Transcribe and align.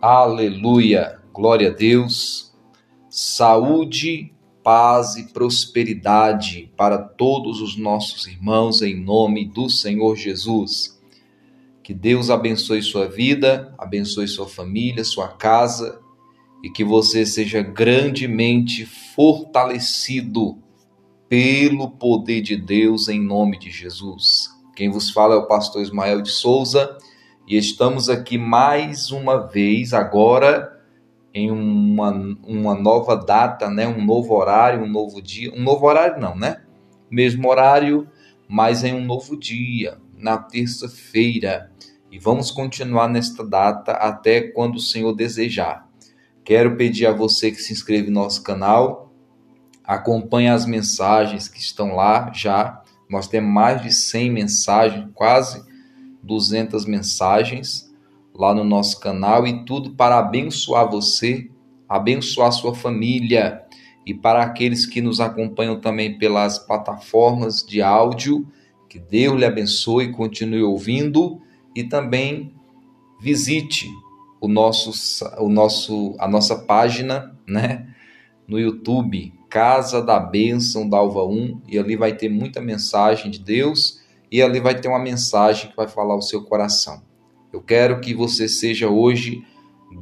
Aleluia, 0.00 1.20
glória 1.32 1.70
a 1.70 1.72
Deus, 1.72 2.54
saúde, 3.10 4.32
paz 4.62 5.16
e 5.16 5.32
prosperidade 5.32 6.72
para 6.76 6.98
todos 6.98 7.60
os 7.60 7.76
nossos 7.76 8.26
irmãos 8.26 8.80
em 8.80 8.94
nome 8.94 9.44
do 9.44 9.68
Senhor 9.68 10.16
Jesus. 10.16 10.98
Que 11.82 11.92
Deus 11.92 12.30
abençoe 12.30 12.82
sua 12.82 13.08
vida, 13.08 13.74
abençoe 13.76 14.28
sua 14.28 14.48
família, 14.48 15.04
sua 15.04 15.28
casa 15.28 16.00
e 16.62 16.70
que 16.70 16.84
você 16.84 17.26
seja 17.26 17.60
grandemente 17.60 18.86
fortalecido 18.86 20.62
pelo 21.28 21.90
poder 21.90 22.40
de 22.40 22.56
Deus 22.56 23.08
em 23.08 23.20
nome 23.20 23.58
de 23.58 23.70
Jesus. 23.70 24.50
Quem 24.74 24.90
vos 24.90 25.10
fala 25.10 25.34
é 25.34 25.38
o 25.38 25.46
pastor 25.46 25.82
Ismael 25.82 26.22
de 26.22 26.30
Souza 26.30 26.96
e 27.46 27.56
estamos 27.56 28.08
aqui 28.08 28.38
mais 28.38 29.10
uma 29.10 29.46
vez, 29.46 29.92
agora 29.92 30.74
em 31.34 31.50
uma, 31.50 32.10
uma 32.44 32.74
nova 32.74 33.14
data, 33.14 33.68
né? 33.68 33.86
um 33.86 34.04
novo 34.04 34.34
horário, 34.34 34.82
um 34.82 34.88
novo 34.88 35.20
dia. 35.20 35.52
Um 35.54 35.62
novo 35.62 35.86
horário, 35.86 36.20
não, 36.20 36.34
né? 36.34 36.62
Mesmo 37.10 37.48
horário, 37.48 38.08
mas 38.48 38.82
em 38.82 38.94
um 38.94 39.04
novo 39.04 39.36
dia, 39.36 39.98
na 40.16 40.38
terça-feira. 40.38 41.70
E 42.10 42.18
vamos 42.18 42.50
continuar 42.50 43.08
nesta 43.08 43.44
data 43.44 43.92
até 43.92 44.40
quando 44.40 44.76
o 44.76 44.80
Senhor 44.80 45.14
desejar. 45.14 45.86
Quero 46.42 46.76
pedir 46.76 47.06
a 47.06 47.12
você 47.12 47.50
que 47.50 47.60
se 47.60 47.72
inscreva 47.72 48.06
no 48.06 48.14
nosso 48.14 48.42
canal, 48.42 49.07
acompanhe 49.88 50.48
as 50.48 50.66
mensagens 50.66 51.48
que 51.48 51.58
estão 51.58 51.94
lá 51.94 52.30
já. 52.34 52.82
Nós 53.08 53.26
temos 53.26 53.50
mais 53.50 53.80
de 53.80 53.90
100 53.90 54.30
mensagens, 54.30 55.08
quase 55.14 55.64
200 56.22 56.84
mensagens 56.84 57.90
lá 58.34 58.54
no 58.54 58.64
nosso 58.64 59.00
canal. 59.00 59.46
E 59.46 59.64
tudo 59.64 59.94
para 59.94 60.18
abençoar 60.18 60.90
você, 60.90 61.50
abençoar 61.88 62.52
sua 62.52 62.74
família. 62.74 63.64
E 64.04 64.12
para 64.12 64.42
aqueles 64.42 64.84
que 64.84 65.00
nos 65.00 65.22
acompanham 65.22 65.80
também 65.80 66.18
pelas 66.18 66.58
plataformas 66.58 67.64
de 67.66 67.80
áudio, 67.80 68.46
que 68.90 68.98
Deus 68.98 69.38
lhe 69.38 69.46
abençoe 69.46 70.12
continue 70.12 70.62
ouvindo. 70.62 71.40
E 71.74 71.82
também 71.82 72.54
visite 73.22 73.88
o 74.38 74.48
nosso, 74.48 75.24
o 75.38 75.48
nosso, 75.48 76.14
a 76.18 76.28
nossa 76.28 76.56
página, 76.56 77.34
né, 77.46 77.86
no 78.46 78.58
YouTube, 78.58 79.37
Casa 79.48 80.02
da 80.02 80.20
Bênção 80.20 80.88
da 80.88 80.98
Alva 80.98 81.24
1, 81.24 81.62
e 81.68 81.78
ali 81.78 81.96
vai 81.96 82.14
ter 82.14 82.28
muita 82.28 82.60
mensagem 82.60 83.30
de 83.30 83.38
Deus 83.38 84.00
e 84.30 84.42
ali 84.42 84.60
vai 84.60 84.78
ter 84.78 84.88
uma 84.88 84.98
mensagem 84.98 85.70
que 85.70 85.76
vai 85.76 85.88
falar 85.88 86.14
o 86.14 86.22
seu 86.22 86.42
coração. 86.44 87.02
Eu 87.52 87.62
quero 87.62 88.00
que 88.00 88.14
você 88.14 88.46
seja 88.48 88.88
hoje 88.88 89.42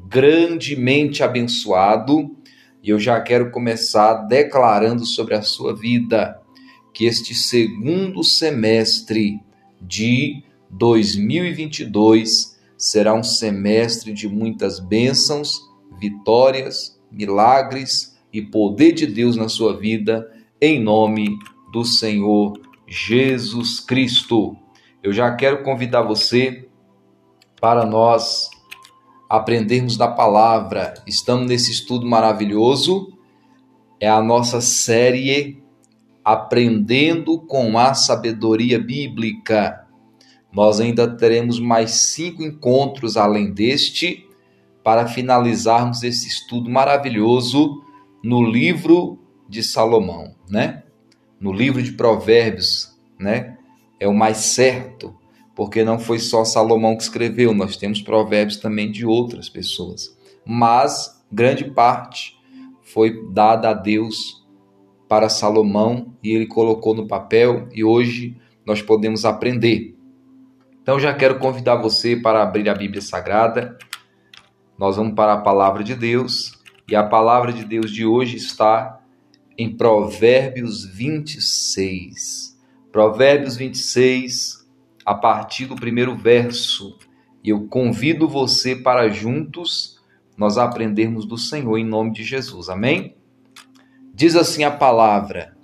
grandemente 0.08 1.22
abençoado 1.22 2.34
e 2.82 2.90
eu 2.90 2.98
já 2.98 3.20
quero 3.20 3.50
começar 3.50 4.14
declarando 4.14 5.04
sobre 5.04 5.34
a 5.34 5.42
sua 5.42 5.74
vida 5.74 6.40
que 6.92 7.04
este 7.04 7.34
segundo 7.34 8.24
semestre 8.24 9.40
de 9.80 10.42
2022 10.70 12.58
será 12.76 13.14
um 13.14 13.22
semestre 13.22 14.12
de 14.12 14.28
muitas 14.28 14.80
bênçãos, 14.80 15.60
vitórias, 16.00 16.98
milagres 17.10 18.15
e 18.36 18.42
poder 18.42 18.92
de 18.92 19.06
Deus 19.06 19.34
na 19.34 19.48
sua 19.48 19.74
vida, 19.74 20.30
em 20.60 20.78
nome 20.78 21.38
do 21.72 21.84
Senhor 21.86 22.60
Jesus 22.86 23.80
Cristo. 23.80 24.54
Eu 25.02 25.10
já 25.10 25.34
quero 25.34 25.62
convidar 25.62 26.02
você 26.02 26.68
para 27.58 27.86
nós 27.86 28.50
aprendermos 29.26 29.96
da 29.96 30.06
palavra. 30.06 30.92
Estamos 31.06 31.46
nesse 31.46 31.72
estudo 31.72 32.06
maravilhoso. 32.06 33.10
É 33.98 34.08
a 34.08 34.22
nossa 34.22 34.60
série 34.60 35.62
Aprendendo 36.22 37.38
com 37.38 37.78
a 37.78 37.94
Sabedoria 37.94 38.80
Bíblica. 38.80 39.86
Nós 40.52 40.80
ainda 40.80 41.08
teremos 41.16 41.60
mais 41.60 41.92
cinco 41.92 42.42
encontros 42.42 43.16
além 43.16 43.52
deste 43.52 44.28
para 44.82 45.06
finalizarmos 45.06 46.02
esse 46.02 46.26
estudo 46.26 46.68
maravilhoso 46.68 47.85
no 48.26 48.42
livro 48.42 49.20
de 49.48 49.62
Salomão, 49.62 50.34
né? 50.50 50.82
no 51.38 51.52
livro 51.52 51.80
de 51.80 51.92
Provérbios, 51.92 52.92
né? 53.20 53.56
É 54.00 54.08
o 54.08 54.12
mais 54.12 54.38
certo, 54.38 55.14
porque 55.54 55.84
não 55.84 55.96
foi 55.96 56.18
só 56.18 56.44
Salomão 56.44 56.96
que 56.96 57.04
escreveu, 57.04 57.54
nós 57.54 57.76
temos 57.76 58.02
provérbios 58.02 58.56
também 58.56 58.90
de 58.90 59.06
outras 59.06 59.48
pessoas. 59.48 60.18
Mas 60.44 61.24
grande 61.30 61.66
parte 61.70 62.36
foi 62.82 63.30
dada 63.30 63.70
a 63.70 63.74
Deus 63.74 64.44
para 65.08 65.28
Salomão 65.28 66.12
e 66.20 66.30
ele 66.32 66.48
colocou 66.48 66.96
no 66.96 67.06
papel 67.06 67.68
e 67.72 67.84
hoje 67.84 68.36
nós 68.66 68.82
podemos 68.82 69.24
aprender. 69.24 69.96
Então 70.82 70.98
já 70.98 71.14
quero 71.14 71.38
convidar 71.38 71.76
você 71.76 72.16
para 72.16 72.42
abrir 72.42 72.68
a 72.68 72.74
Bíblia 72.74 73.00
Sagrada. 73.00 73.78
Nós 74.76 74.96
vamos 74.96 75.14
para 75.14 75.34
a 75.34 75.40
palavra 75.40 75.84
de 75.84 75.94
Deus 75.94 76.55
e 76.88 76.94
a 76.94 77.02
palavra 77.02 77.52
de 77.52 77.64
Deus 77.64 77.90
de 77.90 78.06
hoje 78.06 78.36
está 78.36 79.00
em 79.58 79.76
Provérbios 79.76 80.84
26. 80.84 82.56
Provérbios 82.92 83.56
26, 83.56 84.64
a 85.04 85.14
partir 85.14 85.66
do 85.66 85.74
primeiro 85.74 86.14
verso. 86.14 86.96
E 87.42 87.50
eu 87.50 87.66
convido 87.66 88.28
você 88.28 88.76
para 88.76 89.08
juntos 89.08 90.00
nós 90.36 90.58
aprendermos 90.58 91.26
do 91.26 91.36
Senhor 91.36 91.76
em 91.76 91.84
nome 91.84 92.12
de 92.12 92.22
Jesus. 92.22 92.68
Amém? 92.68 93.16
Diz 94.14 94.36
assim 94.36 94.62
a 94.62 94.70
palavra: 94.70 95.56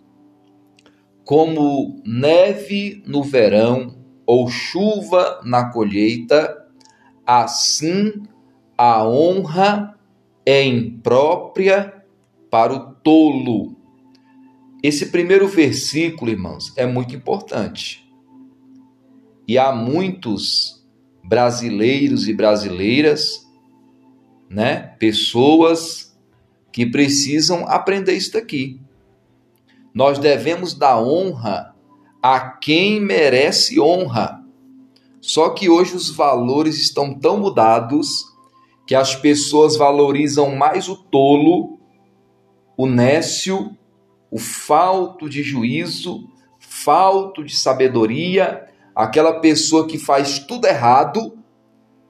Como 1.25 2.03
neve 2.05 3.01
no 3.07 3.23
verão 3.23 3.97
ou 4.27 4.49
chuva 4.49 5.41
na 5.45 5.71
colheita, 5.71 6.67
assim 7.25 8.25
a 8.77 9.07
honra 9.07 9.93
é 10.45 10.63
imprópria 10.65 12.05
para 12.51 12.73
o 12.73 12.95
tolo 12.95 13.83
esse 14.83 15.07
primeiro 15.07 15.47
versículo, 15.47 16.33
irmãos, 16.33 16.73
é 16.77 16.85
muito 16.85 17.15
importante. 17.15 18.05
E 19.47 19.57
há 19.57 19.71
muitos 19.71 20.85
brasileiros 21.23 22.27
e 22.27 22.35
brasileiras, 22.35 23.49
né, 24.51 24.97
pessoas 24.99 26.19
que 26.73 26.85
precisam 26.85 27.65
aprender 27.69 28.15
isso 28.15 28.33
daqui. 28.33 28.81
Nós 29.95 30.19
devemos 30.19 30.75
dar 30.75 31.01
honra 31.01 31.77
a 32.21 32.41
quem 32.41 33.01
merece 33.01 33.79
honra. 33.79 34.43
Só 35.21 35.51
que 35.51 35.71
hoje 35.71 35.95
os 35.95 36.11
valores 36.11 36.77
estão 36.79 37.15
tão 37.15 37.39
mudados 37.39 38.25
que 38.87 38.95
as 38.95 39.15
pessoas 39.15 39.77
valorizam 39.77 40.55
mais 40.55 40.89
o 40.89 40.97
tolo, 40.97 41.79
o 42.77 42.87
nécio 42.87 43.77
o 44.33 44.39
falto 44.39 45.29
de 45.29 45.43
juízo, 45.43 46.27
falto 46.59 47.45
de 47.45 47.55
sabedoria, 47.55 48.67
aquela 48.97 49.41
pessoa 49.41 49.87
que 49.87 49.99
faz 49.99 50.39
tudo 50.39 50.67
errado, 50.67 51.39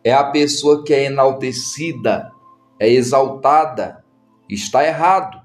é 0.04 0.12
a 0.12 0.30
pessoa 0.30 0.84
que 0.84 0.94
é 0.94 1.06
enaltecida, 1.06 2.30
é 2.78 2.88
exaltada, 2.88 4.04
está 4.48 4.86
errado. 4.86 5.42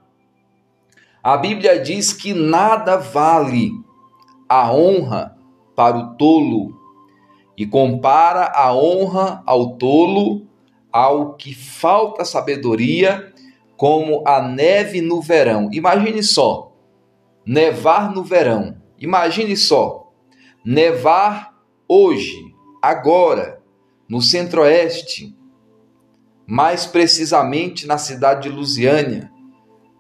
A 1.23 1.35
Bíblia 1.35 1.79
diz 1.81 2.13
que 2.13 2.31
nada 2.31 2.97
vale 2.97 3.71
a 4.47 4.71
honra 4.71 5.35
para 5.75 5.97
o 5.97 6.15
tolo 6.15 6.77
e 7.57 7.65
compara 7.65 8.51
a 8.53 8.71
honra 8.71 9.41
ao 9.47 9.77
tolo 9.77 10.46
ao 10.91 11.33
que 11.35 11.53
falta 11.53 12.25
sabedoria 12.25 13.33
como 13.75 14.23
a 14.27 14.41
neve 14.41 15.01
no 15.01 15.21
verão. 15.21 15.69
Imagine 15.71 16.23
só, 16.23 16.75
nevar 17.45 18.11
no 18.13 18.23
verão. 18.23 18.75
Imagine 18.99 19.55
só, 19.55 20.11
nevar 20.65 21.53
hoje, 21.87 22.53
agora, 22.81 23.61
no 24.09 24.21
centro-oeste, 24.21 25.35
mais 26.47 26.85
precisamente 26.85 27.85
na 27.85 27.97
cidade 27.97 28.49
de 28.49 28.55
Lusiânia, 28.55 29.31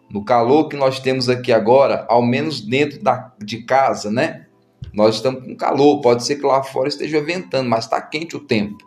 no 0.09 0.23
calor 0.23 0.69
que 0.69 0.77
nós 0.77 0.99
temos 0.99 1.29
aqui 1.29 1.51
agora, 1.51 2.05
ao 2.09 2.25
menos 2.25 2.61
dentro 2.61 3.03
da, 3.03 3.33
de 3.43 3.63
casa, 3.63 4.09
né? 4.09 4.47
Nós 4.93 5.15
estamos 5.15 5.43
com 5.43 5.55
calor, 5.55 6.01
pode 6.01 6.23
ser 6.25 6.37
que 6.37 6.45
lá 6.45 6.63
fora 6.63 6.87
esteja 6.87 7.21
ventando, 7.21 7.69
mas 7.69 7.83
está 7.83 8.01
quente 8.01 8.35
o 8.35 8.39
tempo. 8.39 8.77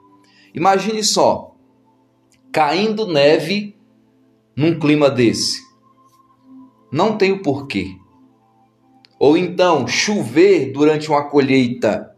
Imagine 0.55 1.05
só, 1.05 1.50
caindo 2.53 3.07
neve 3.07 3.77
num 4.57 4.79
clima 4.79 5.09
desse? 5.09 5.61
Não 6.93 7.17
tem 7.17 7.33
o 7.33 7.43
porquê. 7.43 7.97
ou 9.19 9.37
então 9.37 9.87
chover 9.87 10.73
durante 10.73 11.11
uma 11.11 11.29
colheita. 11.29 12.17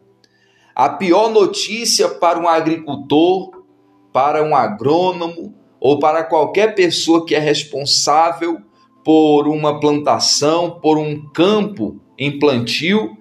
A 0.73 0.88
pior 0.88 1.31
notícia 1.31 2.08
para 2.08 2.38
um 2.38 2.49
agricultor, 2.49 3.64
para 4.12 4.43
um 4.44 4.55
agrônomo 4.55 5.52
ou 5.81 5.99
para 5.99 6.23
qualquer 6.23 6.76
pessoa 6.76 7.26
que 7.26 7.35
é 7.35 7.40
responsável 7.40 8.61
por 9.05 9.49
uma 9.49 9.81
plantação, 9.81 10.78
por 10.81 10.96
um 10.96 11.28
campo 11.32 12.00
em 12.17 12.38
plantio, 12.38 13.17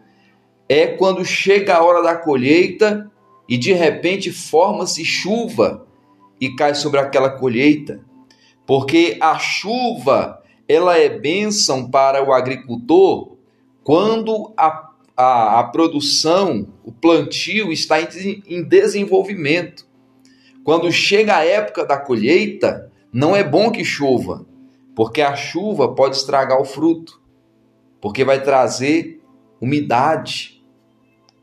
é 0.70 0.86
quando 0.86 1.26
chega 1.26 1.76
a 1.76 1.84
hora 1.84 2.04
da 2.04 2.16
colheita 2.16 3.12
e 3.50 3.58
de 3.58 3.74
repente 3.74 4.32
forma-se 4.32 5.04
chuva 5.04 5.88
e 6.42 6.56
cai 6.56 6.74
sobre 6.74 7.00
aquela 7.00 7.30
colheita. 7.30 8.04
Porque 8.66 9.18
a 9.22 9.38
chuva, 9.38 10.42
ela 10.68 10.98
é 10.98 11.08
bênção 11.08 11.90
para 11.90 12.28
o 12.28 12.34
agricultor 12.34 13.38
quando 13.84 14.52
a, 14.58 14.90
a, 15.16 15.60
a 15.60 15.64
produção, 15.66 16.68
o 16.84 16.92
plantio 16.92 17.72
está 17.72 18.02
em, 18.02 18.44
em 18.48 18.64
desenvolvimento. 18.64 19.86
Quando 20.64 20.92
chega 20.92 21.38
a 21.38 21.46
época 21.46 21.86
da 21.86 21.98
colheita, 21.98 22.92
não 23.14 23.36
é 23.36 23.44
bom 23.44 23.72
que 23.72 23.84
chova, 23.84 24.46
porque 24.96 25.22
a 25.22 25.36
chuva 25.36 25.94
pode 25.94 26.16
estragar 26.16 26.60
o 26.62 26.66
fruto, 26.66 27.22
porque 28.00 28.24
vai 28.24 28.42
trazer 28.42 29.22
umidade, 29.60 30.64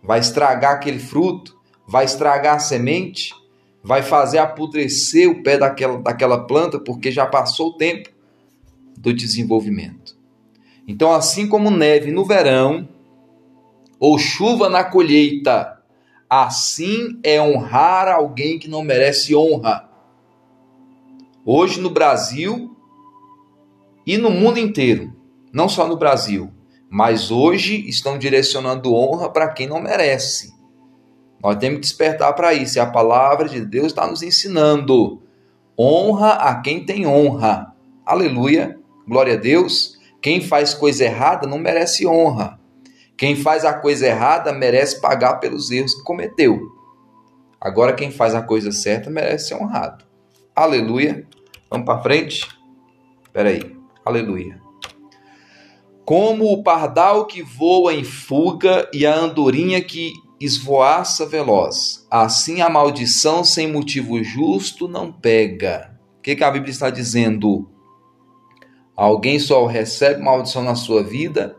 vai 0.02 0.20
estragar 0.20 0.74
aquele 0.74 0.98
fruto, 0.98 1.58
vai 1.86 2.04
estragar 2.04 2.56
a 2.56 2.60
semente, 2.60 3.34
vai 3.88 4.02
fazer 4.02 4.36
apodrecer 4.36 5.30
o 5.30 5.42
pé 5.42 5.56
daquela, 5.56 5.96
daquela 5.98 6.46
planta, 6.46 6.78
porque 6.78 7.10
já 7.10 7.24
passou 7.24 7.68
o 7.68 7.72
tempo 7.72 8.10
do 8.98 9.14
desenvolvimento. 9.14 10.14
Então, 10.86 11.10
assim 11.10 11.48
como 11.48 11.70
neve 11.70 12.12
no 12.12 12.22
verão, 12.22 12.86
ou 13.98 14.18
chuva 14.18 14.68
na 14.68 14.84
colheita, 14.84 15.82
assim 16.28 17.18
é 17.24 17.40
honrar 17.40 18.08
alguém 18.08 18.58
que 18.58 18.68
não 18.68 18.82
merece 18.82 19.34
honra. 19.34 19.88
Hoje 21.42 21.80
no 21.80 21.88
Brasil, 21.88 22.76
e 24.06 24.18
no 24.18 24.30
mundo 24.30 24.58
inteiro, 24.58 25.16
não 25.50 25.66
só 25.66 25.88
no 25.88 25.96
Brasil, 25.96 26.52
mas 26.90 27.30
hoje 27.30 27.88
estão 27.88 28.18
direcionando 28.18 28.94
honra 28.94 29.30
para 29.30 29.48
quem 29.48 29.66
não 29.66 29.80
merece. 29.80 30.57
Nós 31.42 31.56
temos 31.56 31.76
que 31.76 31.82
despertar 31.82 32.32
para 32.34 32.52
isso, 32.54 32.78
e 32.78 32.80
a 32.80 32.86
palavra 32.86 33.48
de 33.48 33.64
Deus 33.64 33.86
está 33.88 34.06
nos 34.06 34.22
ensinando. 34.22 35.22
Honra 35.78 36.32
a 36.32 36.60
quem 36.60 36.84
tem 36.84 37.06
honra. 37.06 37.72
Aleluia, 38.04 38.78
glória 39.06 39.34
a 39.34 39.36
Deus. 39.36 39.96
Quem 40.20 40.40
faz 40.40 40.74
coisa 40.74 41.04
errada 41.04 41.46
não 41.46 41.58
merece 41.58 42.06
honra. 42.06 42.58
Quem 43.16 43.36
faz 43.36 43.64
a 43.64 43.72
coisa 43.72 44.06
errada 44.06 44.52
merece 44.52 45.00
pagar 45.00 45.34
pelos 45.36 45.70
erros 45.70 45.94
que 45.94 46.02
cometeu. 46.02 46.60
Agora, 47.60 47.92
quem 47.92 48.10
faz 48.10 48.34
a 48.34 48.42
coisa 48.42 48.70
certa 48.72 49.10
merece 49.10 49.48
ser 49.48 49.54
honrado. 49.54 50.04
Aleluia. 50.54 51.26
Vamos 51.70 51.86
para 51.86 52.02
frente? 52.02 52.48
Espera 53.24 53.50
aí. 53.50 53.76
Aleluia. 54.04 54.60
Como 56.04 56.52
o 56.52 56.62
pardal 56.62 57.26
que 57.26 57.42
voa 57.42 57.92
em 57.92 58.04
fuga 58.04 58.88
e 58.92 59.04
a 59.04 59.14
andorinha 59.14 59.80
que 59.82 60.12
esvoaça 60.40 61.26
veloz, 61.26 62.06
assim 62.10 62.60
a 62.60 62.68
maldição 62.68 63.42
sem 63.42 63.70
motivo 63.70 64.22
justo 64.22 64.86
não 64.86 65.12
pega. 65.12 65.98
O 66.18 66.22
que, 66.22 66.36
que 66.36 66.44
a 66.44 66.50
Bíblia 66.50 66.70
está 66.70 66.90
dizendo? 66.90 67.68
Alguém 68.96 69.38
só 69.38 69.66
recebe 69.66 70.22
maldição 70.22 70.62
na 70.62 70.74
sua 70.74 71.02
vida 71.02 71.56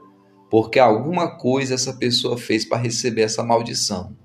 porque 0.50 0.80
alguma 0.80 1.38
coisa 1.38 1.76
essa 1.76 1.94
pessoa 1.94 2.38
fez 2.38 2.66
para 2.66 2.82
receber 2.82 3.22
essa 3.22 3.44
maldição. 3.44 4.16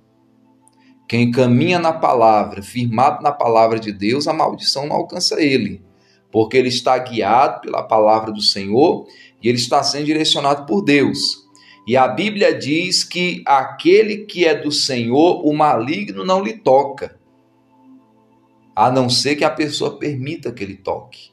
Quem 1.06 1.30
caminha 1.30 1.78
na 1.78 1.92
palavra, 1.92 2.62
firmado 2.62 3.22
na 3.22 3.30
palavra 3.30 3.78
de 3.78 3.92
Deus, 3.92 4.26
a 4.26 4.32
maldição 4.32 4.86
não 4.86 4.96
alcança 4.96 5.40
ele 5.42 5.84
porque 6.34 6.56
ele 6.56 6.68
está 6.68 6.98
guiado 6.98 7.60
pela 7.60 7.80
palavra 7.80 8.32
do 8.32 8.42
Senhor 8.42 9.06
e 9.40 9.48
ele 9.48 9.56
está 9.56 9.84
sendo 9.84 10.06
direcionado 10.06 10.66
por 10.66 10.82
Deus. 10.82 11.43
E 11.86 11.96
a 11.96 12.08
Bíblia 12.08 12.58
diz 12.58 13.04
que 13.04 13.42
aquele 13.44 14.24
que 14.24 14.46
é 14.46 14.54
do 14.54 14.72
Senhor, 14.72 15.46
o 15.46 15.52
maligno 15.52 16.24
não 16.24 16.42
lhe 16.42 16.54
toca, 16.54 17.18
a 18.74 18.90
não 18.90 19.08
ser 19.08 19.36
que 19.36 19.44
a 19.44 19.50
pessoa 19.50 19.98
permita 19.98 20.50
que 20.50 20.64
ele 20.64 20.76
toque. 20.76 21.30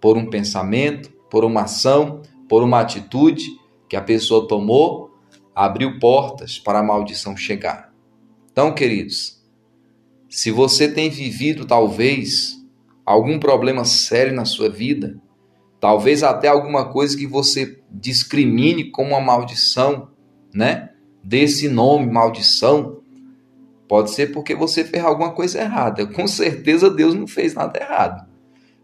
Por 0.00 0.16
um 0.16 0.28
pensamento, 0.28 1.10
por 1.30 1.44
uma 1.44 1.62
ação, 1.62 2.22
por 2.48 2.62
uma 2.62 2.80
atitude 2.80 3.46
que 3.88 3.96
a 3.96 4.02
pessoa 4.02 4.46
tomou, 4.46 5.10
abriu 5.54 5.98
portas 5.98 6.58
para 6.58 6.78
a 6.78 6.82
maldição 6.82 7.36
chegar. 7.36 7.92
Então, 8.52 8.74
queridos, 8.74 9.42
se 10.28 10.50
você 10.50 10.92
tem 10.92 11.08
vivido 11.08 11.66
talvez 11.66 12.56
algum 13.04 13.38
problema 13.38 13.84
sério 13.84 14.34
na 14.34 14.44
sua 14.44 14.68
vida, 14.68 15.20
talvez 15.80 16.22
até 16.22 16.48
alguma 16.48 16.92
coisa 16.92 17.16
que 17.16 17.26
você 17.26 17.80
discrimine 17.90 18.90
como 18.90 19.10
uma 19.10 19.20
maldição, 19.20 20.10
né? 20.54 20.90
Desse 21.24 21.68
nome, 21.68 22.10
maldição, 22.10 23.00
pode 23.88 24.10
ser 24.10 24.32
porque 24.32 24.54
você 24.54 24.84
fez 24.84 25.04
alguma 25.04 25.32
coisa 25.32 25.60
errada. 25.60 26.06
Com 26.06 26.26
certeza 26.26 26.90
Deus 26.90 27.14
não 27.14 27.26
fez 27.26 27.54
nada 27.54 27.78
errado 27.80 28.30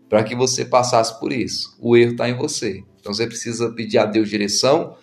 para 0.09 0.23
que 0.23 0.35
você 0.35 0.65
passasse 0.65 1.19
por 1.19 1.33
isso. 1.33 1.77
O 1.81 1.97
erro 1.97 2.13
está 2.13 2.29
em 2.29 2.37
você. 2.37 2.85
Então 3.01 3.13
você 3.13 3.27
precisa 3.27 3.71
pedir 3.71 3.99
a 3.99 4.07
Deus 4.07 4.29
direção 4.29 4.97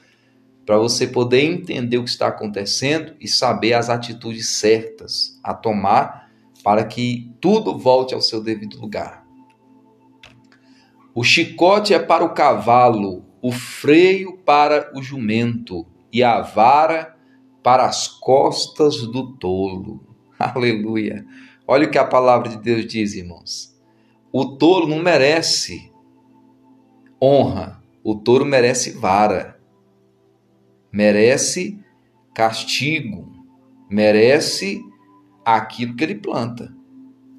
para 0.65 0.77
você 0.77 1.07
poder 1.07 1.41
entender 1.41 1.97
o 1.97 2.03
que 2.03 2.09
está 2.09 2.27
acontecendo 2.27 3.13
e 3.19 3.27
saber 3.27 3.73
as 3.73 3.89
atitudes 3.89 4.49
certas 4.49 5.39
a 5.43 5.53
tomar 5.53 6.29
para 6.63 6.85
que 6.85 7.31
tudo 7.41 7.77
volte 7.77 8.13
ao 8.13 8.21
seu 8.21 8.41
devido 8.41 8.79
lugar. 8.79 9.22
O 11.15 11.23
chicote 11.23 11.93
é 11.93 11.99
para 11.99 12.23
o 12.23 12.33
cavalo, 12.33 13.23
o 13.41 13.51
freio 13.51 14.37
para 14.39 14.91
o 14.95 15.03
jumento 15.03 15.85
e 16.11 16.23
a 16.23 16.41
vara 16.41 17.15
para 17.61 17.85
as 17.85 18.07
costas 18.07 19.01
do 19.07 19.33
tolo. 19.37 20.01
Aleluia. 20.39 21.25
Olha 21.67 21.87
o 21.87 21.91
que 21.91 21.97
a 21.97 22.05
palavra 22.05 22.49
de 22.49 22.57
Deus 22.57 22.87
diz, 22.87 23.13
irmãos. 23.13 23.79
O 24.31 24.57
tolo 24.57 24.87
não 24.87 25.01
merece 25.01 25.91
honra, 27.21 27.81
o 28.03 28.15
tolo 28.15 28.43
merece 28.43 28.91
vara, 28.91 29.61
merece 30.91 31.79
castigo, 32.33 33.31
merece 33.89 34.81
aquilo 35.45 35.95
que 35.95 36.03
ele 36.03 36.15
planta. 36.15 36.75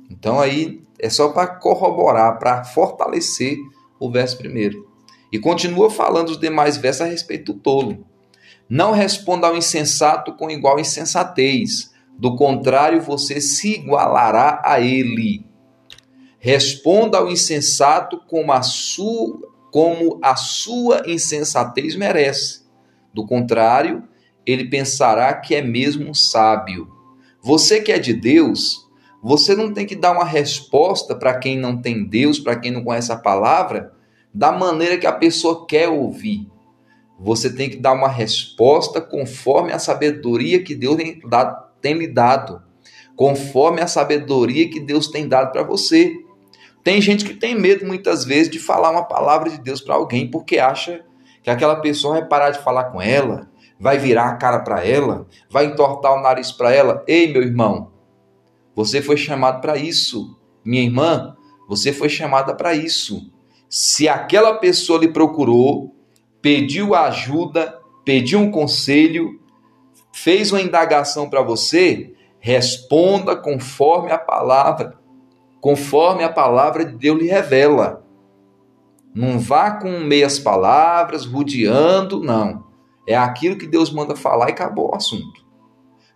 Então 0.09 0.41
aí 0.41 0.84
é 1.05 1.11
só 1.11 1.29
para 1.29 1.47
corroborar, 1.47 2.39
para 2.39 2.65
fortalecer 2.65 3.59
o 4.01 4.11
verso 4.11 4.39
primeiro. 4.39 4.89
E 5.31 5.39
continua 5.39 5.91
falando 5.91 6.31
os 6.31 6.41
demais 6.41 6.79
versos 6.79 7.03
a 7.03 7.05
respeito 7.05 7.53
do 7.53 7.59
tolo. 7.59 8.07
Não 8.71 8.91
responda 8.91 9.47
ao 9.47 9.55
insensato 9.55 10.33
com 10.33 10.51
igual 10.51 10.81
insensatez, 10.81 11.93
do 12.19 12.35
contrário 12.37 13.03
você 13.03 13.39
se 13.39 13.75
igualará 13.75 14.63
a 14.65 14.81
ele. 14.81 15.45
Responda 16.39 17.19
ao 17.19 17.31
insensato 17.31 18.23
como 18.27 18.51
a 18.51 18.63
sua, 18.63 19.41
como 19.71 20.19
a 20.23 20.37
sua 20.37 21.03
insensatez 21.07 21.97
merece. 21.97 22.63
Do 23.13 23.27
contrário, 23.27 24.09
ele 24.47 24.71
pensará 24.71 25.35
que 25.35 25.55
é 25.55 25.61
mesmo 25.61 26.15
sábio. 26.15 26.89
Você 27.43 27.83
que 27.83 27.93
é 27.93 27.99
de 27.99 28.15
Deus, 28.15 28.84
você 29.27 29.57
não 29.57 29.73
tem 29.73 29.87
que 29.87 29.97
dar 29.97 30.13
uma 30.13 30.25
resposta 30.27 31.15
para 31.15 31.39
quem 31.39 31.59
não 31.59 31.81
tem 31.81 32.05
Deus, 32.05 32.39
para 32.39 32.57
quem 32.57 32.71
não 32.71 32.85
conhece 32.85 33.11
a 33.11 33.17
palavra, 33.17 33.91
da 34.35 34.53
maneira 34.53 34.99
que 34.99 35.07
a 35.07 35.13
pessoa 35.13 35.67
quer 35.67 35.89
ouvir. 35.89 36.47
Você 37.19 37.51
tem 37.51 37.71
que 37.71 37.79
dar 37.79 37.95
uma 37.95 38.09
resposta 38.09 39.01
conforme 39.01 39.73
a 39.73 39.79
sabedoria 39.79 40.63
que 40.63 40.75
Deus 40.75 40.97
tem, 40.97 41.21
dado, 41.27 41.57
tem 41.81 41.95
lhe 41.95 42.07
dado, 42.07 42.61
conforme 43.17 43.81
a 43.81 43.87
sabedoria 43.87 44.69
que 44.69 44.79
Deus 44.79 45.09
tem 45.09 45.27
dado 45.27 45.53
para 45.53 45.63
você. 45.63 46.13
Tem 46.83 47.01
gente 47.01 47.25
que 47.25 47.33
tem 47.33 47.59
medo 47.59 47.87
muitas 47.87 48.27
vezes 48.27 48.51
de 48.51 48.59
falar 48.59 48.91
uma 48.91 49.05
palavra 49.05 49.49
de 49.49 49.59
Deus 49.59 49.81
para 49.81 49.95
alguém 49.95 50.31
porque 50.31 50.59
acha 50.59 51.03
que 51.43 51.49
aquela 51.49 51.77
pessoa 51.77 52.21
vai 52.21 52.29
parar 52.29 52.51
de 52.51 52.59
falar 52.59 52.85
com 52.93 53.01
ela, 53.01 53.49
vai 53.81 53.97
virar 53.97 54.29
a 54.29 54.37
cara 54.37 54.59
para 54.59 54.85
ela, 54.85 55.27
vai 55.49 55.65
entortar 55.65 56.13
o 56.13 56.21
nariz 56.21 56.53
para 56.53 56.75
ela. 56.75 57.03
Ei, 57.09 57.33
meu 57.33 57.43
irmão, 57.43 57.94
você 58.75 59.01
foi 59.01 59.17
chamado 59.17 59.61
para 59.61 59.77
isso. 59.77 60.37
Minha 60.65 60.83
irmã, 60.83 61.37
você 61.69 61.93
foi 61.93 62.09
chamada 62.09 62.55
para 62.55 62.75
isso. 62.75 63.31
Se 63.69 64.09
aquela 64.09 64.55
pessoa 64.55 64.99
lhe 64.99 65.09
procurou, 65.09 65.95
pediu 66.41 66.95
ajuda, 66.95 67.81
pediu 68.05 68.39
um 68.39 68.51
conselho, 68.51 69.41
fez 70.13 70.53
uma 70.53 70.61
indagação 70.61 71.29
para 71.29 71.43
você, 71.43 72.15
responda 72.39 73.35
conforme 73.35 74.13
a 74.13 74.19
palavra, 74.19 74.99
conforme 75.61 76.23
a 76.23 76.29
palavra 76.29 76.85
de 76.85 76.97
Deus 76.97 77.21
lhe 77.21 77.29
revela. 77.29 78.05
Não 79.15 79.39
vá 79.39 79.71
com 79.71 80.01
meias 80.01 80.39
palavras, 80.39 81.25
rodeando, 81.25 82.21
não 82.21 82.65
É 83.07 83.17
aquilo 83.17 83.57
que 83.57 83.67
Deus 83.67 83.93
manda 83.93 84.17
falar 84.17 84.49
e 84.49 84.53
acabou 84.53 84.91
o 84.91 84.97
assunto. 84.97 85.45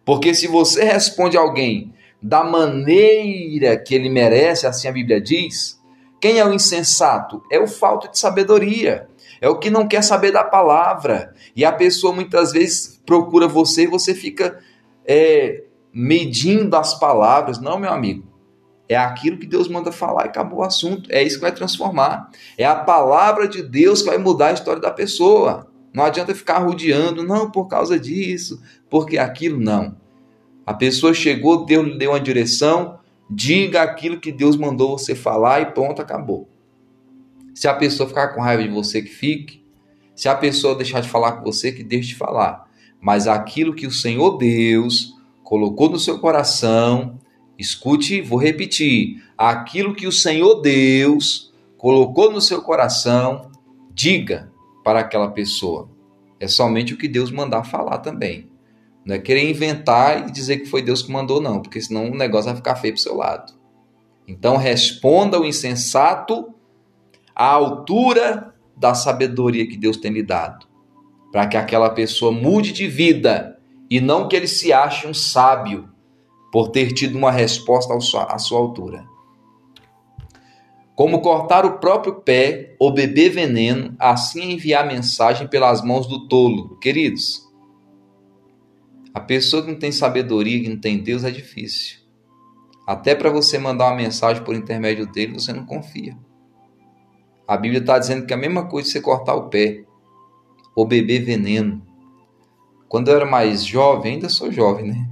Porque 0.04 0.34
se 0.34 0.48
você 0.48 0.82
responde 0.84 1.36
alguém 1.36 1.94
da 2.20 2.42
maneira 2.42 3.76
que 3.76 3.94
ele 3.94 4.08
merece, 4.08 4.66
assim 4.66 4.88
a 4.88 4.92
Bíblia 4.92 5.20
diz, 5.20 5.78
quem 6.20 6.38
é 6.38 6.44
o 6.44 6.52
insensato? 6.52 7.42
É 7.50 7.58
o 7.58 7.66
falta 7.66 8.08
de 8.08 8.18
sabedoria. 8.18 9.08
É 9.40 9.48
o 9.48 9.58
que 9.58 9.70
não 9.70 9.87
quer 9.87 10.02
saber 10.02 10.32
da 10.32 10.42
palavra. 10.42 11.32
E 11.54 11.64
a 11.64 11.72
pessoa 11.72 12.12
muitas 12.12 12.52
vezes 12.52 13.00
procura 13.06 13.46
você 13.46 13.84
e 13.84 13.87
você 13.87 14.14
fica 14.14 14.58
é, 15.06 15.62
medindo 15.92 16.76
as 16.76 16.98
palavras. 16.98 17.60
Não, 17.60 17.78
meu 17.78 17.92
amigo. 17.92 18.26
É 18.88 18.96
aquilo 18.96 19.38
que 19.38 19.46
Deus 19.46 19.68
manda 19.68 19.92
falar 19.92 20.25
e 20.25 20.28
acabou 20.28 20.60
o 20.60 20.64
assunto. 20.64 21.08
É 21.12 21.22
isso 21.22 21.37
que 21.37 21.42
vai 21.42 21.52
transformar. 21.52 22.30
É 22.56 22.64
a 22.64 22.75
palavra 22.75 23.46
de 23.46 23.62
Deus 23.62 24.00
que 24.02 24.08
vai 24.08 24.18
mudar 24.18 24.48
a 24.48 24.52
história 24.52 24.80
da 24.80 24.90
pessoa. 24.90 25.68
Não 25.92 26.04
adianta 26.04 26.34
ficar 26.34 26.58
rodeando, 26.58 27.22
não, 27.22 27.50
por 27.50 27.66
causa 27.66 27.98
disso, 27.98 28.60
porque 28.90 29.18
aquilo 29.18 29.60
não. 29.60 29.96
A 30.68 30.75
pessoa 30.75 31.14
chegou, 31.14 31.64
Deus 31.64 31.87
lhe 31.87 31.96
deu 31.96 32.10
uma 32.10 32.20
direção, 32.20 32.98
diga 33.30 33.80
aquilo 33.80 34.20
que 34.20 34.30
Deus 34.30 34.54
mandou 34.54 34.98
você 34.98 35.14
falar 35.14 35.62
e 35.62 35.66
pronto, 35.72 36.02
acabou. 36.02 36.46
Se 37.54 37.66
a 37.66 37.72
pessoa 37.72 38.06
ficar 38.06 38.34
com 38.34 38.42
raiva 38.42 38.62
de 38.62 38.68
você, 38.68 39.00
que 39.00 39.08
fique. 39.08 39.64
Se 40.14 40.28
a 40.28 40.34
pessoa 40.34 40.75
deixar 40.75 41.00
de 41.00 41.08
falar 41.08 41.32
com 41.32 41.42
você, 41.42 41.72
que 41.72 41.82
deixe 41.82 42.08
de 42.08 42.16
falar. 42.16 42.68
Mas 43.00 43.26
aquilo 43.26 43.75
que 43.75 43.87
o 43.87 43.90
Senhor 43.90 44.37
Deus 44.37 45.14
colocou 45.42 45.88
no 45.88 45.98
seu 45.98 46.18
coração, 46.18 47.18
Escute, 47.58 48.20
vou 48.20 48.38
repetir. 48.38 49.25
Aquilo 49.38 49.94
que 49.94 50.06
o 50.06 50.12
Senhor 50.12 50.56
Deus 50.56 51.50
colocou 51.78 52.30
no 52.30 52.42
seu 52.42 52.60
coração, 52.60 53.50
diga 53.90 54.52
para 54.84 55.00
aquela 55.00 55.30
pessoa. 55.30 55.88
É 56.38 56.46
somente 56.46 56.92
o 56.92 56.98
que 56.98 57.08
Deus 57.08 57.30
mandar 57.30 57.64
falar 57.64 58.00
também. 58.00 58.48
Não 59.08 59.14
é 59.14 59.18
querer 59.18 59.48
inventar 59.48 60.28
e 60.28 60.30
dizer 60.30 60.58
que 60.58 60.66
foi 60.66 60.82
Deus 60.82 61.00
que 61.00 61.10
mandou, 61.10 61.40
não, 61.40 61.62
porque 61.62 61.80
senão 61.80 62.10
o 62.10 62.14
negócio 62.14 62.50
vai 62.50 62.56
ficar 62.56 62.76
feio 62.76 62.92
para 62.92 62.98
o 62.98 63.02
seu 63.02 63.16
lado. 63.16 63.54
Então 64.28 64.58
responda 64.58 65.40
o 65.40 65.46
insensato 65.46 66.52
à 67.34 67.46
altura 67.46 68.54
da 68.76 68.92
sabedoria 68.92 69.66
que 69.66 69.78
Deus 69.78 69.96
tem 69.96 70.12
lhe 70.12 70.22
dado, 70.22 70.66
para 71.32 71.46
que 71.46 71.56
aquela 71.56 71.88
pessoa 71.88 72.30
mude 72.30 72.70
de 72.70 72.86
vida 72.86 73.58
e 73.88 73.98
não 73.98 74.28
que 74.28 74.36
ele 74.36 74.46
se 74.46 74.74
ache 74.74 75.06
um 75.06 75.14
sábio 75.14 75.88
por 76.52 76.68
ter 76.68 76.92
tido 76.92 77.16
uma 77.16 77.30
resposta 77.32 77.94
à 77.94 78.38
sua 78.38 78.58
altura. 78.58 79.06
Como 80.94 81.22
cortar 81.22 81.64
o 81.64 81.78
próprio 81.78 82.16
pé 82.16 82.76
ou 82.78 82.92
beber 82.92 83.30
veneno, 83.30 83.96
assim 83.98 84.52
enviar 84.52 84.86
mensagem 84.86 85.48
pelas 85.48 85.80
mãos 85.80 86.06
do 86.06 86.28
tolo. 86.28 86.76
Queridos, 86.76 87.48
a 89.14 89.20
pessoa 89.20 89.62
que 89.62 89.70
não 89.70 89.78
tem 89.78 89.92
sabedoria, 89.92 90.60
que 90.62 90.68
não 90.68 90.80
tem 90.80 90.98
Deus, 90.98 91.24
é 91.24 91.30
difícil. 91.30 91.98
Até 92.86 93.14
para 93.14 93.30
você 93.30 93.58
mandar 93.58 93.86
uma 93.86 93.96
mensagem 93.96 94.42
por 94.42 94.54
intermédio 94.54 95.06
dele, 95.06 95.34
você 95.34 95.52
não 95.52 95.66
confia. 95.66 96.16
A 97.46 97.56
Bíblia 97.56 97.80
está 97.80 97.98
dizendo 97.98 98.26
que 98.26 98.32
é 98.32 98.36
a 98.36 98.40
mesma 98.40 98.66
coisa 98.66 98.90
você 98.90 99.00
cortar 99.00 99.34
o 99.34 99.48
pé 99.48 99.84
ou 100.74 100.86
beber 100.86 101.24
veneno. 101.24 101.82
Quando 102.88 103.08
eu 103.08 103.16
era 103.16 103.26
mais 103.26 103.64
jovem, 103.64 104.14
ainda 104.14 104.28
sou 104.28 104.50
jovem, 104.50 104.88
né? 104.88 105.08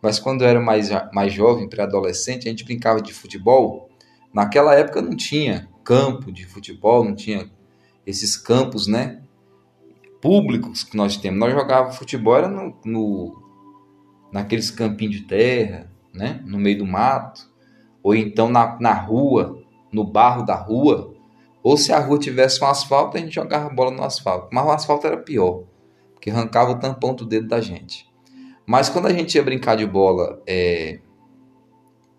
Mas 0.00 0.18
quando 0.18 0.42
eu 0.42 0.48
era 0.48 0.60
mais, 0.60 0.90
mais 1.12 1.32
jovem, 1.32 1.68
pré-adolescente, 1.68 2.46
a 2.46 2.50
gente 2.50 2.64
brincava 2.64 3.00
de 3.00 3.12
futebol. 3.12 3.88
Naquela 4.32 4.74
época 4.74 5.02
não 5.02 5.16
tinha 5.16 5.68
campo 5.82 6.30
de 6.30 6.46
futebol, 6.46 7.04
não 7.04 7.14
tinha 7.14 7.50
esses 8.06 8.36
campos, 8.36 8.86
né? 8.86 9.22
Públicos 10.26 10.82
que 10.82 10.96
nós 10.96 11.16
temos. 11.16 11.38
Nós 11.38 11.52
jogávamos 11.52 11.96
futebol 11.96 12.36
era 12.36 12.48
no, 12.48 12.76
no, 12.84 13.40
naqueles 14.32 14.72
campinhos 14.72 15.14
de 15.14 15.22
terra, 15.22 15.88
né? 16.12 16.42
No 16.44 16.58
meio 16.58 16.78
do 16.78 16.84
mato. 16.84 17.48
Ou 18.02 18.12
então 18.12 18.48
na, 18.48 18.76
na 18.80 18.92
rua, 18.92 19.62
no 19.92 20.02
barro 20.02 20.44
da 20.44 20.56
rua. 20.56 21.14
Ou 21.62 21.76
se 21.76 21.92
a 21.92 22.00
rua 22.00 22.18
tivesse 22.18 22.60
um 22.60 22.66
asfalto, 22.66 23.16
a 23.16 23.20
gente 23.20 23.36
jogava 23.36 23.72
bola 23.72 23.92
no 23.92 24.02
asfalto. 24.02 24.48
Mas 24.52 24.66
o 24.66 24.70
asfalto 24.72 25.06
era 25.06 25.16
pior, 25.16 25.62
porque 26.12 26.28
arrancava 26.28 26.72
o 26.72 26.80
tampão 26.80 27.14
do 27.14 27.24
dedo 27.24 27.46
da 27.46 27.60
gente. 27.60 28.10
Mas 28.66 28.88
quando 28.88 29.06
a 29.06 29.12
gente 29.12 29.36
ia 29.36 29.44
brincar 29.44 29.76
de 29.76 29.86
bola 29.86 30.42
é, 30.44 30.98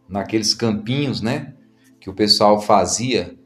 naqueles 0.07 0.53
campinhos, 0.53 1.19
né? 1.19 1.55
Que 1.99 2.09
o 2.09 2.13
pessoal 2.13 2.61
fazia, 2.61 3.37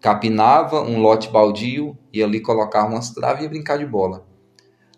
capinava 0.00 0.80
um 0.82 1.00
lote 1.00 1.28
baldio 1.30 1.98
e 2.12 2.22
ali 2.22 2.40
colocava 2.40 2.88
umas 2.88 3.10
traves 3.10 3.44
e 3.44 3.48
brincar 3.48 3.78
de 3.78 3.86
bola. 3.86 4.26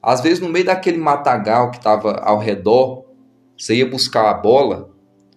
Às 0.03 0.21
vezes, 0.21 0.41
no 0.41 0.49
meio 0.49 0.65
daquele 0.65 0.99
matagal 0.99 1.71
que 1.71 1.79
estava 1.79 2.19
ao 2.19 2.39
redor, 2.39 3.05
você 3.57 3.77
ia 3.77 3.89
buscar 3.89 4.31
a 4.31 4.35
bola 4.35 4.91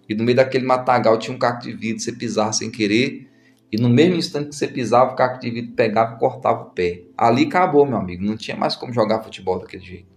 e 0.08 0.14
no 0.14 0.24
meio 0.24 0.36
daquele 0.36 0.66
matagal 0.66 1.18
tinha 1.18 1.34
um 1.34 1.38
caco 1.38 1.62
de 1.62 1.72
vidro, 1.72 2.02
você 2.02 2.12
pisava 2.12 2.52
sem 2.52 2.70
querer 2.70 3.28
e 3.70 3.76
no 3.76 3.88
mesmo 3.88 4.16
instante 4.16 4.48
que 4.48 4.56
você 4.56 4.66
pisava, 4.66 5.12
o 5.12 5.16
caco 5.16 5.40
de 5.40 5.50
vidro 5.50 5.74
pegava 5.74 6.14
e 6.14 6.18
cortava 6.18 6.62
o 6.62 6.70
pé. 6.70 7.02
Ali 7.16 7.44
acabou, 7.44 7.84
meu 7.84 7.98
amigo. 7.98 8.24
Não 8.24 8.36
tinha 8.36 8.56
mais 8.56 8.74
como 8.74 8.92
jogar 8.92 9.22
futebol 9.22 9.58
daquele 9.58 9.84
jeito. 9.84 10.08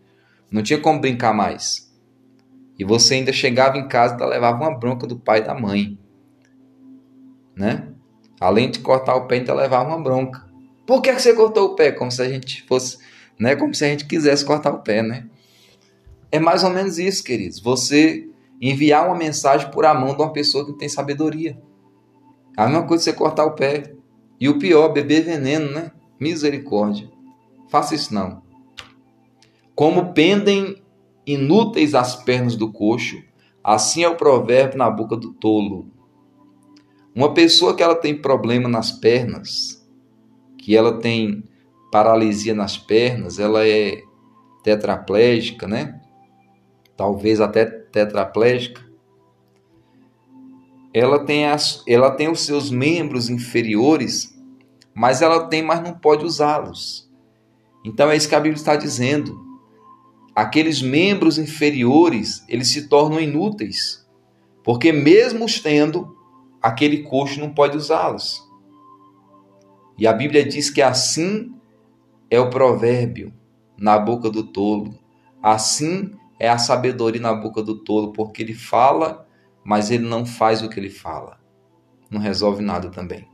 Não 0.49 0.63
tinha 0.63 0.79
como 0.79 1.01
brincar 1.01 1.33
mais. 1.33 1.91
E 2.79 2.85
você 2.85 3.15
ainda 3.15 3.33
chegava 3.33 3.77
em 3.77 3.87
casa 3.87 4.17
e 4.19 4.25
levava 4.25 4.57
uma 4.57 4.77
bronca 4.77 5.05
do 5.05 5.19
pai 5.19 5.39
e 5.39 5.43
da 5.43 5.53
mãe. 5.53 5.99
Né? 7.55 7.89
Além 8.39 8.71
de 8.71 8.79
cortar 8.79 9.15
o 9.15 9.27
pé, 9.27 9.35
ainda 9.35 9.53
levava 9.53 9.89
uma 9.89 10.01
bronca. 10.01 10.49
Por 10.91 11.01
que, 11.01 11.13
que 11.13 11.21
você 11.21 11.33
cortou 11.33 11.67
o 11.69 11.75
pé? 11.75 11.93
Como 11.93 12.11
se 12.11 12.21
a 12.21 12.27
gente 12.27 12.63
fosse, 12.63 12.97
né? 13.39 13.55
Como 13.55 13.73
se 13.73 13.85
a 13.85 13.87
gente 13.87 14.05
quisesse 14.05 14.43
cortar 14.43 14.73
o 14.73 14.79
pé, 14.79 15.01
né? 15.01 15.25
É 16.29 16.37
mais 16.37 16.65
ou 16.65 16.69
menos 16.69 16.99
isso, 16.99 17.23
queridos. 17.23 17.61
Você 17.61 18.27
enviar 18.59 19.07
uma 19.07 19.15
mensagem 19.15 19.71
por 19.71 19.85
a 19.85 19.93
mão 19.93 20.13
de 20.13 20.21
uma 20.21 20.33
pessoa 20.33 20.65
que 20.65 20.71
não 20.71 20.77
tem 20.77 20.89
sabedoria. 20.89 21.57
A 22.57 22.67
mesma 22.67 22.85
coisa 22.85 23.05
você 23.05 23.13
cortar 23.13 23.45
o 23.45 23.55
pé. 23.55 23.93
E 24.37 24.49
o 24.49 24.59
pior, 24.59 24.89
beber 24.89 25.23
veneno, 25.23 25.71
né? 25.71 25.91
Misericórdia. 26.19 27.09
Faça 27.69 27.95
isso 27.95 28.13
não. 28.13 28.41
Como 29.73 30.11
pendem 30.11 30.83
inúteis 31.25 31.95
as 31.95 32.17
pernas 32.17 32.57
do 32.57 32.69
coxo, 32.69 33.15
assim 33.63 34.03
é 34.03 34.09
o 34.09 34.17
provérbio 34.17 34.77
na 34.77 34.89
boca 34.91 35.15
do 35.15 35.31
tolo. 35.35 35.87
Uma 37.15 37.33
pessoa 37.33 37.73
que 37.73 37.81
ela 37.81 37.95
tem 37.95 38.21
problema 38.21 38.67
nas 38.67 38.91
pernas, 38.91 39.80
que 40.61 40.77
ela 40.77 40.99
tem 40.99 41.43
paralisia 41.91 42.53
nas 42.53 42.77
pernas, 42.77 43.39
ela 43.39 43.67
é 43.67 44.03
tetraplégica, 44.63 45.67
né? 45.67 45.99
Talvez 46.95 47.41
até 47.41 47.65
tetraplégica. 47.65 48.81
Ela 50.93 51.25
tem, 51.25 51.47
as, 51.47 51.83
ela 51.87 52.11
tem 52.11 52.29
os 52.29 52.41
seus 52.41 52.69
membros 52.69 53.29
inferiores, 53.29 54.37
mas 54.93 55.21
ela 55.21 55.47
tem, 55.47 55.63
mas 55.63 55.81
não 55.81 55.93
pode 55.93 56.23
usá-los. 56.23 57.09
Então 57.83 58.09
é 58.09 58.15
isso 58.15 58.29
que 58.29 58.35
a 58.35 58.39
Bíblia 58.39 58.59
está 58.59 58.75
dizendo 58.75 59.39
aqueles 60.35 60.81
membros 60.81 61.37
inferiores, 61.37 62.45
eles 62.47 62.69
se 62.69 62.87
tornam 62.87 63.19
inúteis, 63.19 64.05
porque 64.63 64.91
mesmo 64.91 65.43
os 65.43 65.59
tendo, 65.59 66.15
aquele 66.61 67.03
coxo 67.03 67.39
não 67.39 67.53
pode 67.53 67.75
usá-los. 67.75 68.41
E 70.01 70.07
a 70.07 70.13
Bíblia 70.13 70.43
diz 70.43 70.71
que 70.71 70.81
assim 70.81 71.53
é 72.27 72.39
o 72.39 72.49
provérbio 72.49 73.31
na 73.77 73.99
boca 73.99 74.31
do 74.31 74.41
tolo, 74.41 74.95
assim 75.43 76.15
é 76.39 76.49
a 76.49 76.57
sabedoria 76.57 77.21
na 77.21 77.35
boca 77.35 77.61
do 77.61 77.75
tolo, 77.83 78.11
porque 78.11 78.41
ele 78.41 78.55
fala, 78.55 79.27
mas 79.63 79.91
ele 79.91 80.03
não 80.03 80.25
faz 80.25 80.63
o 80.63 80.69
que 80.69 80.79
ele 80.79 80.89
fala. 80.89 81.37
Não 82.09 82.19
resolve 82.19 82.63
nada 82.63 82.89
também. 82.89 83.27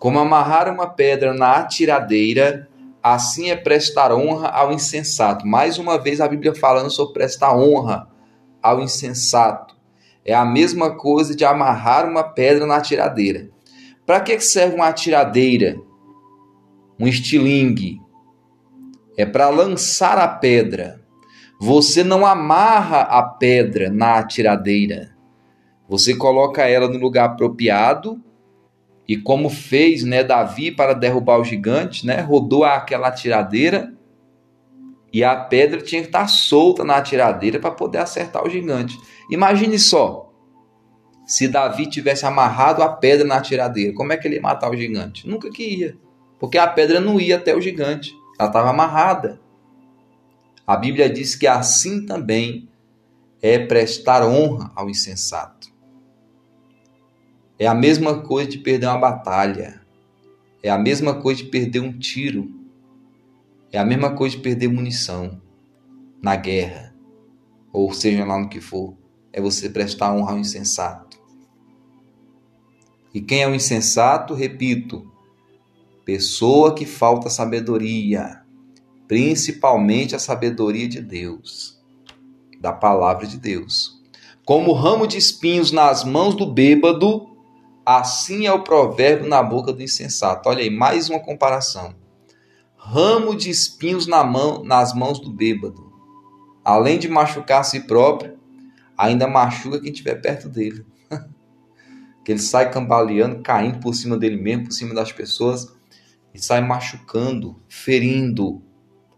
Como 0.00 0.18
amarrar 0.18 0.68
uma 0.68 0.88
pedra 0.88 1.32
na 1.32 1.58
atiradeira 1.58 2.68
assim 3.00 3.48
é 3.48 3.54
prestar 3.54 4.12
honra 4.12 4.48
ao 4.48 4.72
insensato. 4.72 5.46
Mais 5.46 5.78
uma 5.78 5.98
vez 5.98 6.20
a 6.20 6.26
Bíblia 6.26 6.52
falando 6.52 6.90
sobre 6.90 7.14
prestar 7.14 7.56
honra 7.56 8.08
ao 8.60 8.80
insensato. 8.80 9.76
É 10.24 10.34
a 10.34 10.44
mesma 10.44 10.96
coisa 10.96 11.32
de 11.32 11.44
amarrar 11.44 12.10
uma 12.10 12.24
pedra 12.24 12.66
na 12.66 12.78
atiradeira. 12.78 13.56
Para 14.08 14.22
que 14.22 14.40
serve 14.40 14.74
uma 14.74 14.88
atiradeira? 14.88 15.78
Um 16.98 17.06
estilingue. 17.06 18.00
É 19.18 19.26
para 19.26 19.50
lançar 19.50 20.16
a 20.16 20.26
pedra. 20.26 21.04
Você 21.60 22.02
não 22.02 22.24
amarra 22.24 23.02
a 23.02 23.22
pedra 23.22 23.90
na 23.90 24.14
atiradeira. 24.14 25.14
Você 25.86 26.16
coloca 26.16 26.66
ela 26.66 26.88
no 26.88 26.98
lugar 26.98 27.26
apropriado 27.26 28.18
e 29.06 29.14
como 29.14 29.50
fez 29.50 30.02
né, 30.04 30.24
Davi 30.24 30.70
para 30.70 30.94
derrubar 30.94 31.38
o 31.38 31.44
gigante, 31.44 32.06
né, 32.06 32.22
rodou 32.22 32.64
aquela 32.64 33.10
tiradeira 33.10 33.92
e 35.12 35.22
a 35.22 35.36
pedra 35.36 35.82
tinha 35.82 36.00
que 36.00 36.08
estar 36.08 36.26
solta 36.28 36.82
na 36.82 37.02
tiradeira 37.02 37.58
para 37.58 37.72
poder 37.72 37.98
acertar 37.98 38.42
o 38.42 38.48
gigante. 38.48 38.98
Imagine 39.30 39.78
só, 39.78 40.27
se 41.28 41.46
Davi 41.46 41.86
tivesse 41.86 42.24
amarrado 42.24 42.82
a 42.82 42.88
pedra 42.88 43.26
na 43.26 43.38
tiradeira, 43.38 43.92
como 43.92 44.14
é 44.14 44.16
que 44.16 44.26
ele 44.26 44.36
ia 44.36 44.40
matar 44.40 44.70
o 44.70 44.76
gigante? 44.76 45.28
Nunca 45.28 45.50
que 45.50 45.62
ia, 45.62 45.98
porque 46.40 46.56
a 46.56 46.66
pedra 46.66 47.00
não 47.00 47.20
ia 47.20 47.36
até 47.36 47.54
o 47.54 47.60
gigante, 47.60 48.16
ela 48.38 48.48
estava 48.48 48.70
amarrada. 48.70 49.38
A 50.66 50.74
Bíblia 50.74 51.10
diz 51.10 51.36
que 51.36 51.46
assim 51.46 52.06
também 52.06 52.66
é 53.42 53.58
prestar 53.58 54.26
honra 54.26 54.72
ao 54.74 54.88
insensato. 54.88 55.68
É 57.58 57.66
a 57.66 57.74
mesma 57.74 58.22
coisa 58.22 58.48
de 58.48 58.58
perder 58.58 58.86
uma 58.86 58.98
batalha. 58.98 59.82
É 60.62 60.70
a 60.70 60.78
mesma 60.78 61.20
coisa 61.20 61.42
de 61.42 61.50
perder 61.50 61.80
um 61.80 61.98
tiro. 61.98 62.50
É 63.70 63.78
a 63.78 63.84
mesma 63.84 64.14
coisa 64.14 64.34
de 64.34 64.42
perder 64.42 64.68
munição 64.68 65.42
na 66.22 66.36
guerra, 66.36 66.94
ou 67.70 67.92
seja 67.92 68.24
lá 68.24 68.38
no 68.38 68.48
que 68.48 68.62
for. 68.62 68.96
É 69.30 69.42
você 69.42 69.68
prestar 69.68 70.14
honra 70.14 70.32
ao 70.32 70.38
insensato. 70.38 71.07
E 73.12 73.20
quem 73.20 73.42
é 73.42 73.48
o 73.48 73.54
insensato? 73.54 74.34
Repito, 74.34 75.10
pessoa 76.04 76.74
que 76.74 76.84
falta 76.84 77.30
sabedoria, 77.30 78.42
principalmente 79.06 80.14
a 80.14 80.18
sabedoria 80.18 80.88
de 80.88 81.00
Deus, 81.00 81.78
da 82.60 82.72
palavra 82.72 83.26
de 83.26 83.38
Deus. 83.38 84.02
Como 84.44 84.72
ramo 84.72 85.06
de 85.06 85.18
espinhos 85.18 85.72
nas 85.72 86.04
mãos 86.04 86.34
do 86.34 86.46
bêbado, 86.46 87.28
assim 87.84 88.46
é 88.46 88.52
o 88.52 88.62
provérbio 88.62 89.28
na 89.28 89.42
boca 89.42 89.72
do 89.72 89.82
insensato. 89.82 90.48
Olha 90.48 90.62
aí, 90.62 90.70
mais 90.70 91.08
uma 91.08 91.20
comparação. 91.20 91.94
Ramo 92.76 93.34
de 93.34 93.50
espinhos 93.50 94.06
na 94.06 94.24
mão, 94.24 94.62
nas 94.64 94.94
mãos 94.94 95.18
do 95.18 95.30
bêbado. 95.30 95.92
Além 96.64 96.98
de 96.98 97.08
machucar 97.08 97.60
a 97.60 97.64
si 97.64 97.80
próprio, 97.80 98.38
ainda 98.96 99.26
machuca 99.26 99.80
quem 99.80 99.90
estiver 99.90 100.14
perto 100.20 100.48
dele. 100.48 100.84
Que 102.28 102.32
ele 102.32 102.40
sai 102.40 102.70
cambaleando, 102.70 103.42
caindo 103.42 103.80
por 103.80 103.94
cima 103.94 104.14
dele 104.14 104.36
mesmo, 104.36 104.64
por 104.64 104.72
cima 104.72 104.94
das 104.94 105.10
pessoas 105.10 105.74
e 106.34 106.38
sai 106.38 106.60
machucando, 106.60 107.58
ferindo. 107.70 108.62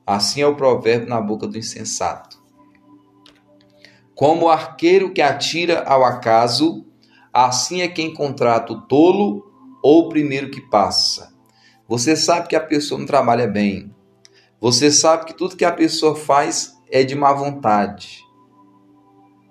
Assim 0.06 0.42
é 0.42 0.46
o 0.46 0.54
provérbio 0.54 1.08
na 1.08 1.20
boca 1.20 1.48
do 1.48 1.58
insensato. 1.58 2.40
Como 4.14 4.46
o 4.46 4.48
arqueiro 4.48 5.12
que 5.12 5.20
atira 5.20 5.82
ao 5.82 6.04
acaso, 6.04 6.86
assim 7.32 7.82
é 7.82 7.88
quem 7.88 8.14
contrata 8.14 8.72
o 8.72 8.82
tolo 8.82 9.44
ou 9.82 10.04
o 10.04 10.08
primeiro 10.08 10.48
que 10.48 10.60
passa. 10.60 11.34
Você 11.88 12.14
sabe 12.14 12.46
que 12.46 12.54
a 12.54 12.60
pessoa 12.60 12.96
não 12.96 13.08
trabalha 13.08 13.48
bem. 13.48 13.92
Você 14.60 14.88
sabe 14.88 15.24
que 15.24 15.34
tudo 15.34 15.56
que 15.56 15.64
a 15.64 15.72
pessoa 15.72 16.14
faz 16.14 16.78
é 16.88 17.02
de 17.02 17.16
má 17.16 17.32
vontade. 17.32 18.20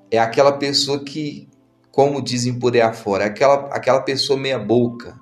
É 0.10 0.18
aquela 0.18 0.54
pessoa 0.54 1.04
que, 1.04 1.49
como 1.92 2.22
dizem 2.22 2.58
por 2.58 2.74
aí 2.74 2.82
afora, 2.82 3.26
aquela, 3.26 3.68
aquela 3.74 4.02
pessoa 4.02 4.40
meia 4.40 4.60
boca. 4.60 5.20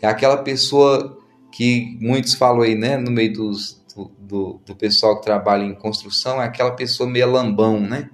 É 0.00 0.06
aquela 0.06 0.38
pessoa 0.38 1.18
que 1.50 1.98
muitos 2.00 2.34
falam 2.34 2.62
aí, 2.62 2.74
né, 2.74 2.96
no 2.96 3.10
meio 3.10 3.32
dos, 3.32 3.84
do, 3.94 4.10
do, 4.18 4.60
do, 4.64 4.76
pessoal 4.76 5.18
que 5.18 5.24
trabalha 5.24 5.64
em 5.64 5.74
construção, 5.74 6.40
é 6.40 6.44
aquela 6.44 6.70
pessoa 6.70 7.08
meio 7.08 7.30
lambão, 7.30 7.80
né? 7.80 8.08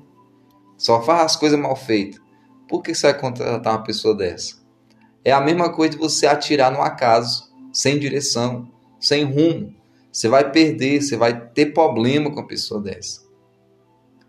Só 0.76 1.02
faz 1.02 1.22
as 1.22 1.36
coisas 1.36 1.58
mal 1.58 1.76
feitas. 1.76 2.20
Por 2.68 2.82
que 2.82 2.94
você 2.94 3.12
vai 3.12 3.20
contratar 3.20 3.74
uma 3.74 3.84
pessoa 3.84 4.14
dessa? 4.14 4.56
É 5.24 5.32
a 5.32 5.40
mesma 5.40 5.72
coisa 5.72 5.92
de 5.92 5.98
você 5.98 6.26
atirar 6.26 6.72
no 6.72 6.82
acaso, 6.82 7.52
sem 7.72 7.98
direção, 7.98 8.68
sem 8.98 9.24
rumo. 9.24 9.74
Você 10.10 10.28
vai 10.28 10.50
perder, 10.50 11.02
você 11.02 11.16
vai 11.16 11.48
ter 11.50 11.66
problema 11.66 12.30
com 12.30 12.40
a 12.40 12.46
pessoa 12.46 12.80
dessa. 12.80 13.25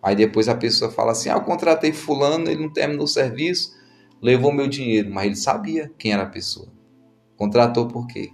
Aí 0.07 0.15
depois 0.15 0.47
a 0.47 0.55
pessoa 0.55 0.89
fala 0.89 1.11
assim: 1.11 1.29
Ah, 1.29 1.33
eu 1.33 1.41
contratei 1.41 1.91
Fulano, 1.91 2.49
ele 2.49 2.61
não 2.61 2.71
terminou 2.71 3.03
o 3.03 3.09
serviço, 3.09 3.75
levou 4.21 4.53
meu 4.53 4.67
dinheiro. 4.67 5.11
Mas 5.11 5.25
ele 5.25 5.35
sabia 5.35 5.91
quem 5.97 6.13
era 6.13 6.23
a 6.23 6.29
pessoa. 6.29 6.71
Contratou 7.35 7.87
por 7.87 8.07
quê? 8.07 8.31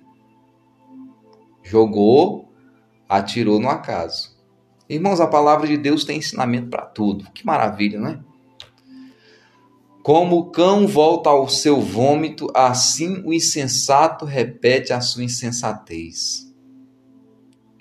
jogou, 1.63 2.53
atirou 3.07 3.59
no 3.59 3.69
acaso. 3.69 4.37
Irmãos, 4.87 5.19
a 5.19 5.27
palavra 5.27 5.65
de 5.65 5.77
Deus 5.77 6.03
tem 6.03 6.19
ensinamento 6.19 6.69
para 6.69 6.85
tudo. 6.85 7.31
Que 7.31 7.45
maravilha, 7.45 7.99
não 7.99 8.09
é? 8.09 8.19
Como 10.03 10.37
o 10.37 10.51
cão 10.51 10.85
volta 10.85 11.29
ao 11.29 11.47
seu 11.47 11.79
vômito, 11.79 12.51
assim 12.53 13.23
o 13.25 13.33
insensato 13.33 14.25
repete 14.25 14.91
a 14.91 14.99
sua 14.99 15.23
insensatez. 15.23 16.53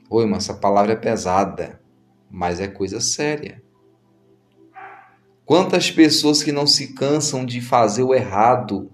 Oi, 0.09 0.23
irmão, 0.23 0.39
essa 0.39 0.55
palavra 0.55 0.93
é 0.93 0.97
pesada, 0.97 1.83
mas 2.31 2.61
é 2.61 2.69
coisa 2.69 3.01
séria. 3.01 3.62
Quantas 5.45 5.91
pessoas 5.91 6.43
que 6.43 6.53
não 6.53 6.67
se 6.67 6.95
cansam 6.95 7.45
de 7.45 7.61
fazer 7.61 8.03
o 8.03 8.15
errado 8.15 8.91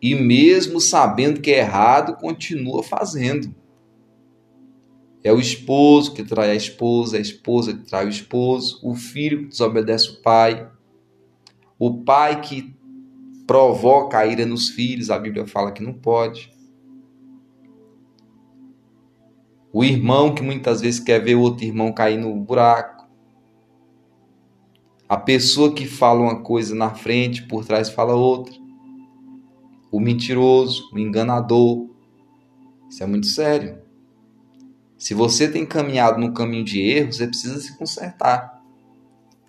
e 0.00 0.14
mesmo 0.14 0.80
sabendo 0.80 1.40
que 1.40 1.50
é 1.50 1.58
errado, 1.58 2.16
continua 2.16 2.82
fazendo. 2.82 3.54
É 5.22 5.32
o 5.32 5.40
esposo 5.40 6.14
que 6.14 6.22
trai 6.22 6.50
a 6.50 6.54
esposa, 6.54 7.16
a 7.16 7.20
esposa 7.20 7.74
que 7.74 7.84
trai 7.84 8.06
o 8.06 8.08
esposo, 8.08 8.78
o 8.82 8.94
filho 8.94 9.40
que 9.40 9.48
desobedece 9.48 10.10
o 10.10 10.22
pai, 10.22 10.70
o 11.78 12.04
pai 12.04 12.40
que 12.40 12.74
provoca 13.46 14.18
a 14.18 14.26
ira 14.26 14.46
nos 14.46 14.68
filhos, 14.68 15.10
a 15.10 15.18
Bíblia 15.18 15.46
fala 15.46 15.72
que 15.72 15.82
não 15.82 15.92
pode. 15.92 16.52
O 19.72 19.84
irmão 19.84 20.34
que 20.34 20.42
muitas 20.42 20.80
vezes 20.80 21.00
quer 21.00 21.22
ver 21.22 21.34
outro 21.34 21.64
irmão 21.64 21.92
cair 21.92 22.16
no 22.16 22.34
buraco. 22.36 22.95
A 25.08 25.16
pessoa 25.16 25.72
que 25.72 25.86
fala 25.86 26.20
uma 26.20 26.42
coisa 26.42 26.74
na 26.74 26.90
frente, 26.90 27.44
por 27.44 27.64
trás 27.64 27.88
fala 27.88 28.14
outra. 28.14 28.54
O 29.90 30.00
mentiroso, 30.00 30.90
o 30.92 30.98
enganador. 30.98 31.88
Isso 32.90 33.04
é 33.04 33.06
muito 33.06 33.28
sério. 33.28 33.78
Se 34.98 35.14
você 35.14 35.48
tem 35.48 35.64
caminhado 35.64 36.18
no 36.18 36.34
caminho 36.34 36.64
de 36.64 36.80
erro, 36.80 37.12
você 37.12 37.26
precisa 37.26 37.60
se 37.60 37.78
consertar. 37.78 38.60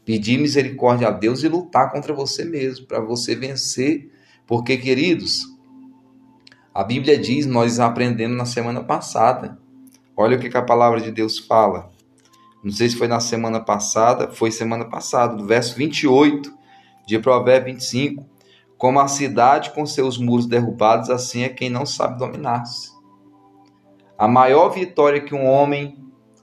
Pedir 0.06 0.38
misericórdia 0.38 1.08
a 1.08 1.12
Deus 1.12 1.44
e 1.44 1.48
lutar 1.48 1.92
contra 1.92 2.14
você 2.14 2.46
mesmo, 2.46 2.86
para 2.86 3.00
você 3.00 3.36
vencer. 3.36 4.12
Porque, 4.46 4.78
queridos, 4.78 5.42
a 6.72 6.84
Bíblia 6.84 7.18
diz, 7.18 7.48
nós 7.48 7.80
aprendemos 7.80 8.38
na 8.38 8.46
semana 8.46 8.84
passada. 8.84 9.58
Olha 10.16 10.38
o 10.38 10.40
que, 10.40 10.56
a 10.56 10.62
palavra 10.62 11.02
de 11.02 11.12
Deus 11.12 11.40
fala. 11.40 11.92
Não 12.68 12.74
sei 12.74 12.90
se 12.90 12.98
foi 12.98 13.08
na 13.08 13.22
semana 13.22 13.62
passada, 13.62 14.30
foi 14.30 14.52
semana 14.52 14.84
passada, 14.84 15.42
verso 15.42 15.74
28 15.78 16.54
de 17.06 17.18
Provérbio 17.18 17.74
25. 17.74 18.26
Como 18.78 19.00
a 19.00 19.08
cidade 19.08 19.72
com 19.72 19.86
seus 19.86 20.18
muros 20.18 20.46
derrubados, 20.46 21.10
assim 21.10 21.44
é 21.44 21.50
quem 21.50 21.70
não 21.70 21.86
sabe 21.86 22.20
dominar-se. 22.20 22.92
A 24.18 24.28
maior 24.28 24.68
vitória 24.68 25.22
que 25.22 25.34
um 25.34 25.46
homem, 25.46 25.98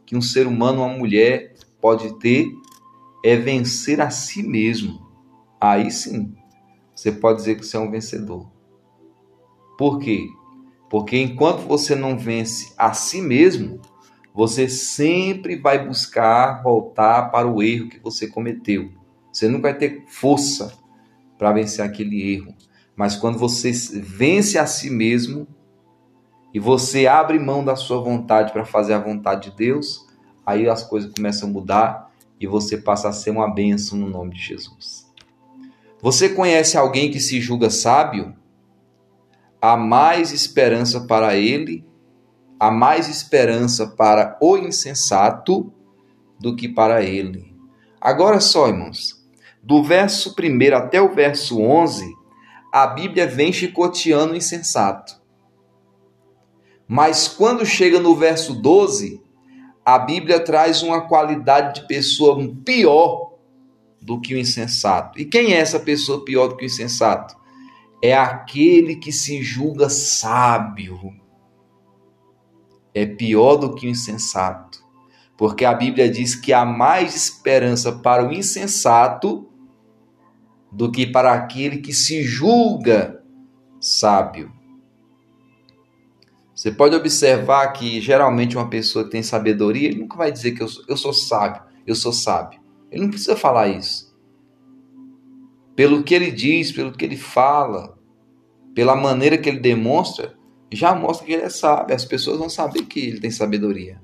que 0.06 0.16
um 0.16 0.22
ser 0.22 0.46
humano, 0.46 0.82
uma 0.82 0.96
mulher 0.96 1.52
pode 1.78 2.18
ter 2.18 2.50
é 3.22 3.36
vencer 3.36 4.00
a 4.00 4.08
si 4.08 4.42
mesmo. 4.42 5.06
Aí 5.60 5.90
sim, 5.90 6.34
você 6.94 7.12
pode 7.12 7.40
dizer 7.40 7.56
que 7.56 7.66
você 7.66 7.76
é 7.76 7.80
um 7.80 7.90
vencedor. 7.90 8.50
Por 9.76 9.98
quê? 9.98 10.26
Porque 10.88 11.18
enquanto 11.18 11.68
você 11.68 11.94
não 11.94 12.16
vence 12.16 12.72
a 12.78 12.94
si 12.94 13.20
mesmo, 13.20 13.78
você 14.34 14.68
sempre 14.68 15.54
vai 15.54 15.86
buscar 15.86 16.60
voltar 16.60 17.30
para 17.30 17.46
o 17.46 17.62
erro 17.62 17.88
que 17.88 18.00
você 18.00 18.26
cometeu. 18.26 18.90
Você 19.32 19.46
nunca 19.46 19.70
vai 19.70 19.78
ter 19.78 20.04
força 20.08 20.76
para 21.38 21.52
vencer 21.52 21.84
aquele 21.84 22.34
erro. 22.34 22.52
Mas 22.96 23.14
quando 23.14 23.38
você 23.38 23.70
vence 24.00 24.58
a 24.58 24.66
si 24.66 24.90
mesmo, 24.90 25.46
e 26.52 26.58
você 26.58 27.06
abre 27.06 27.38
mão 27.38 27.64
da 27.64 27.76
sua 27.76 28.00
vontade 28.00 28.52
para 28.52 28.64
fazer 28.64 28.94
a 28.94 28.98
vontade 28.98 29.50
de 29.50 29.56
Deus, 29.56 30.06
aí 30.44 30.68
as 30.68 30.82
coisas 30.82 31.12
começam 31.12 31.48
a 31.48 31.52
mudar 31.52 32.10
e 32.40 32.46
você 32.46 32.76
passa 32.76 33.08
a 33.08 33.12
ser 33.12 33.30
uma 33.30 33.52
bênção 33.52 33.96
no 33.96 34.08
nome 34.08 34.34
de 34.34 34.40
Jesus. 34.40 35.08
Você 36.00 36.28
conhece 36.28 36.76
alguém 36.76 37.10
que 37.10 37.20
se 37.20 37.40
julga 37.40 37.70
sábio? 37.70 38.34
Há 39.60 39.76
mais 39.76 40.32
esperança 40.32 41.00
para 41.00 41.36
ele, 41.36 41.84
há 42.58 42.70
mais 42.70 43.08
esperança 43.08 43.86
para 43.86 44.36
o 44.40 44.56
insensato 44.56 45.72
do 46.38 46.54
que 46.54 46.68
para 46.68 47.02
ele. 47.02 47.54
Agora 48.00 48.40
só, 48.40 48.68
irmãos, 48.68 49.24
do 49.62 49.82
verso 49.82 50.34
1 50.38 50.76
até 50.76 51.00
o 51.00 51.14
verso 51.14 51.60
11, 51.60 52.04
a 52.72 52.86
Bíblia 52.86 53.26
vem 53.26 53.52
chicoteando 53.52 54.34
o 54.34 54.36
insensato. 54.36 55.22
Mas 56.86 57.28
quando 57.28 57.64
chega 57.64 57.98
no 57.98 58.14
verso 58.14 58.54
12, 58.54 59.22
a 59.84 59.98
Bíblia 59.98 60.40
traz 60.40 60.82
uma 60.82 61.02
qualidade 61.02 61.80
de 61.80 61.86
pessoa 61.86 62.36
pior 62.64 63.34
do 64.00 64.20
que 64.20 64.34
o 64.34 64.38
insensato. 64.38 65.18
E 65.18 65.24
quem 65.24 65.54
é 65.54 65.58
essa 65.58 65.80
pessoa 65.80 66.24
pior 66.24 66.48
do 66.48 66.56
que 66.56 66.64
o 66.64 66.66
insensato? 66.66 67.34
É 68.02 68.14
aquele 68.14 68.96
que 68.96 69.12
se 69.12 69.42
julga 69.42 69.88
sábio. 69.88 71.23
É 72.94 73.04
pior 73.04 73.56
do 73.56 73.74
que 73.74 73.86
o 73.86 73.90
insensato. 73.90 74.84
Porque 75.36 75.64
a 75.64 75.74
Bíblia 75.74 76.08
diz 76.08 76.34
que 76.34 76.52
há 76.52 76.64
mais 76.64 77.16
esperança 77.16 77.90
para 77.90 78.26
o 78.26 78.32
insensato 78.32 79.48
do 80.70 80.90
que 80.90 81.06
para 81.06 81.32
aquele 81.32 81.78
que 81.78 81.92
se 81.92 82.22
julga 82.22 83.22
sábio. 83.80 84.52
Você 86.54 86.70
pode 86.70 86.94
observar 86.94 87.72
que 87.72 88.00
geralmente 88.00 88.56
uma 88.56 88.70
pessoa 88.70 89.04
que 89.04 89.10
tem 89.10 89.22
sabedoria, 89.22 89.88
ele 89.88 90.00
nunca 90.00 90.16
vai 90.16 90.30
dizer 90.30 90.52
que 90.52 90.62
eu 90.62 90.68
sou, 90.68 90.84
eu 90.88 90.96
sou 90.96 91.12
sábio, 91.12 91.62
eu 91.84 91.94
sou 91.96 92.12
sábio. 92.12 92.60
Ele 92.90 93.02
não 93.02 93.10
precisa 93.10 93.36
falar 93.36 93.68
isso. 93.68 94.14
Pelo 95.74 96.04
que 96.04 96.14
ele 96.14 96.30
diz, 96.30 96.70
pelo 96.70 96.92
que 96.92 97.04
ele 97.04 97.16
fala, 97.16 97.98
pela 98.72 98.94
maneira 98.94 99.36
que 99.36 99.48
ele 99.48 99.58
demonstra, 99.58 100.36
já 100.74 100.94
mostra 100.94 101.26
que 101.26 101.32
ele 101.32 101.42
é 101.42 101.48
sábio. 101.48 101.94
As 101.94 102.04
pessoas 102.04 102.38
vão 102.38 102.48
saber 102.48 102.82
que 102.82 103.00
ele 103.00 103.20
tem 103.20 103.30
sabedoria. 103.30 104.00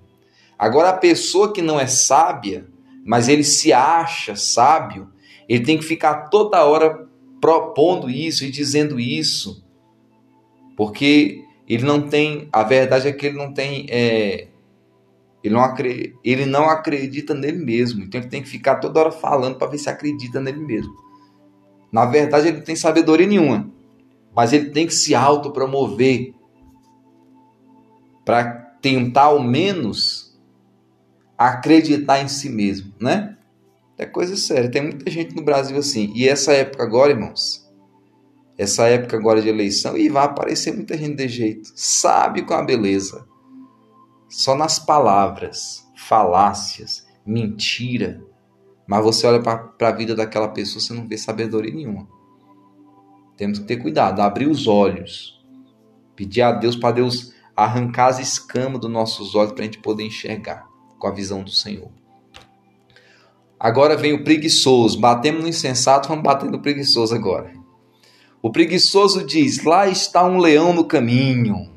Agora, 0.58 0.90
a 0.90 0.96
pessoa 0.96 1.52
que 1.52 1.62
não 1.62 1.80
é 1.80 1.86
sábia, 1.86 2.66
mas 3.04 3.28
ele 3.28 3.44
se 3.44 3.72
acha 3.72 4.36
sábio, 4.36 5.08
ele 5.48 5.64
tem 5.64 5.78
que 5.78 5.84
ficar 5.84 6.28
toda 6.28 6.64
hora 6.64 7.08
propondo 7.40 8.10
isso 8.10 8.44
e 8.44 8.50
dizendo 8.50 9.00
isso, 9.00 9.64
porque 10.76 11.42
ele 11.66 11.84
não 11.84 12.02
tem, 12.08 12.48
a 12.52 12.62
verdade 12.62 13.08
é 13.08 13.12
que 13.12 13.26
ele 13.26 13.38
não 13.38 13.54
tem, 13.54 13.86
é, 13.88 14.48
ele, 15.42 15.54
não 15.54 15.62
acredita, 15.62 16.18
ele 16.22 16.46
não 16.46 16.68
acredita 16.68 17.34
nele 17.34 17.64
mesmo. 17.64 18.02
Então 18.02 18.20
ele 18.20 18.28
tem 18.28 18.42
que 18.42 18.48
ficar 18.48 18.76
toda 18.76 19.00
hora 19.00 19.10
falando 19.10 19.56
para 19.56 19.68
ver 19.68 19.78
se 19.78 19.88
acredita 19.88 20.40
nele 20.40 20.60
mesmo. 20.60 20.92
Na 21.90 22.04
verdade, 22.06 22.48
ele 22.48 22.58
não 22.58 22.64
tem 22.64 22.76
sabedoria 22.76 23.26
nenhuma, 23.26 23.70
mas 24.34 24.52
ele 24.52 24.70
tem 24.70 24.86
que 24.86 24.94
se 24.94 25.14
autopromover 25.14 26.34
para 28.24 28.44
tentar 28.80 29.24
ao 29.24 29.42
menos 29.42 30.38
acreditar 31.36 32.20
em 32.20 32.28
si 32.28 32.50
mesmo, 32.50 32.92
né? 33.00 33.36
É 33.96 34.06
coisa 34.06 34.36
séria. 34.36 34.70
Tem 34.70 34.82
muita 34.82 35.10
gente 35.10 35.34
no 35.34 35.42
Brasil 35.42 35.76
assim. 35.76 36.12
E 36.14 36.26
essa 36.26 36.52
época 36.52 36.82
agora, 36.82 37.12
irmãos, 37.12 37.68
essa 38.56 38.86
época 38.86 39.16
agora 39.16 39.40
de 39.40 39.48
eleição, 39.48 39.96
e 39.96 40.08
vai 40.08 40.24
aparecer 40.24 40.74
muita 40.74 40.96
gente 40.96 41.16
de 41.16 41.28
jeito. 41.28 41.70
Sabe 41.74 42.42
com 42.42 42.54
a 42.54 42.62
beleza. 42.62 43.26
Só 44.28 44.54
nas 44.54 44.78
palavras, 44.78 45.86
falácias, 45.96 47.06
mentira. 47.24 48.22
Mas 48.86 49.02
você 49.02 49.26
olha 49.26 49.42
para 49.42 49.72
a 49.80 49.92
vida 49.92 50.14
daquela 50.14 50.48
pessoa, 50.48 50.80
você 50.80 50.92
não 50.92 51.06
vê 51.06 51.16
sabedoria 51.16 51.72
nenhuma. 51.72 52.06
Temos 53.36 53.58
que 53.58 53.64
ter 53.64 53.76
cuidado, 53.76 54.20
abrir 54.20 54.46
os 54.46 54.66
olhos. 54.66 55.42
Pedir 56.14 56.42
a 56.42 56.52
Deus 56.52 56.76
para 56.76 56.96
Deus 56.96 57.32
arrancar 57.64 58.08
as 58.08 58.18
escamas 58.18 58.80
dos 58.80 58.90
nossos 58.90 59.34
olhos 59.34 59.52
para 59.52 59.62
a 59.62 59.64
gente 59.64 59.78
poder 59.78 60.04
enxergar 60.04 60.66
com 60.98 61.06
a 61.06 61.12
visão 61.12 61.42
do 61.42 61.50
Senhor. 61.50 61.90
Agora 63.58 63.96
vem 63.96 64.14
o 64.14 64.24
preguiçoso. 64.24 64.98
Batemos 64.98 65.42
no 65.42 65.48
insensato, 65.48 66.08
vamos 66.08 66.24
bater 66.24 66.50
no 66.50 66.62
preguiçoso 66.62 67.14
agora. 67.14 67.52
O 68.42 68.50
preguiçoso 68.50 69.24
diz: 69.24 69.62
Lá 69.64 69.86
está 69.86 70.24
um 70.24 70.38
leão 70.38 70.72
no 70.72 70.84
caminho, 70.84 71.70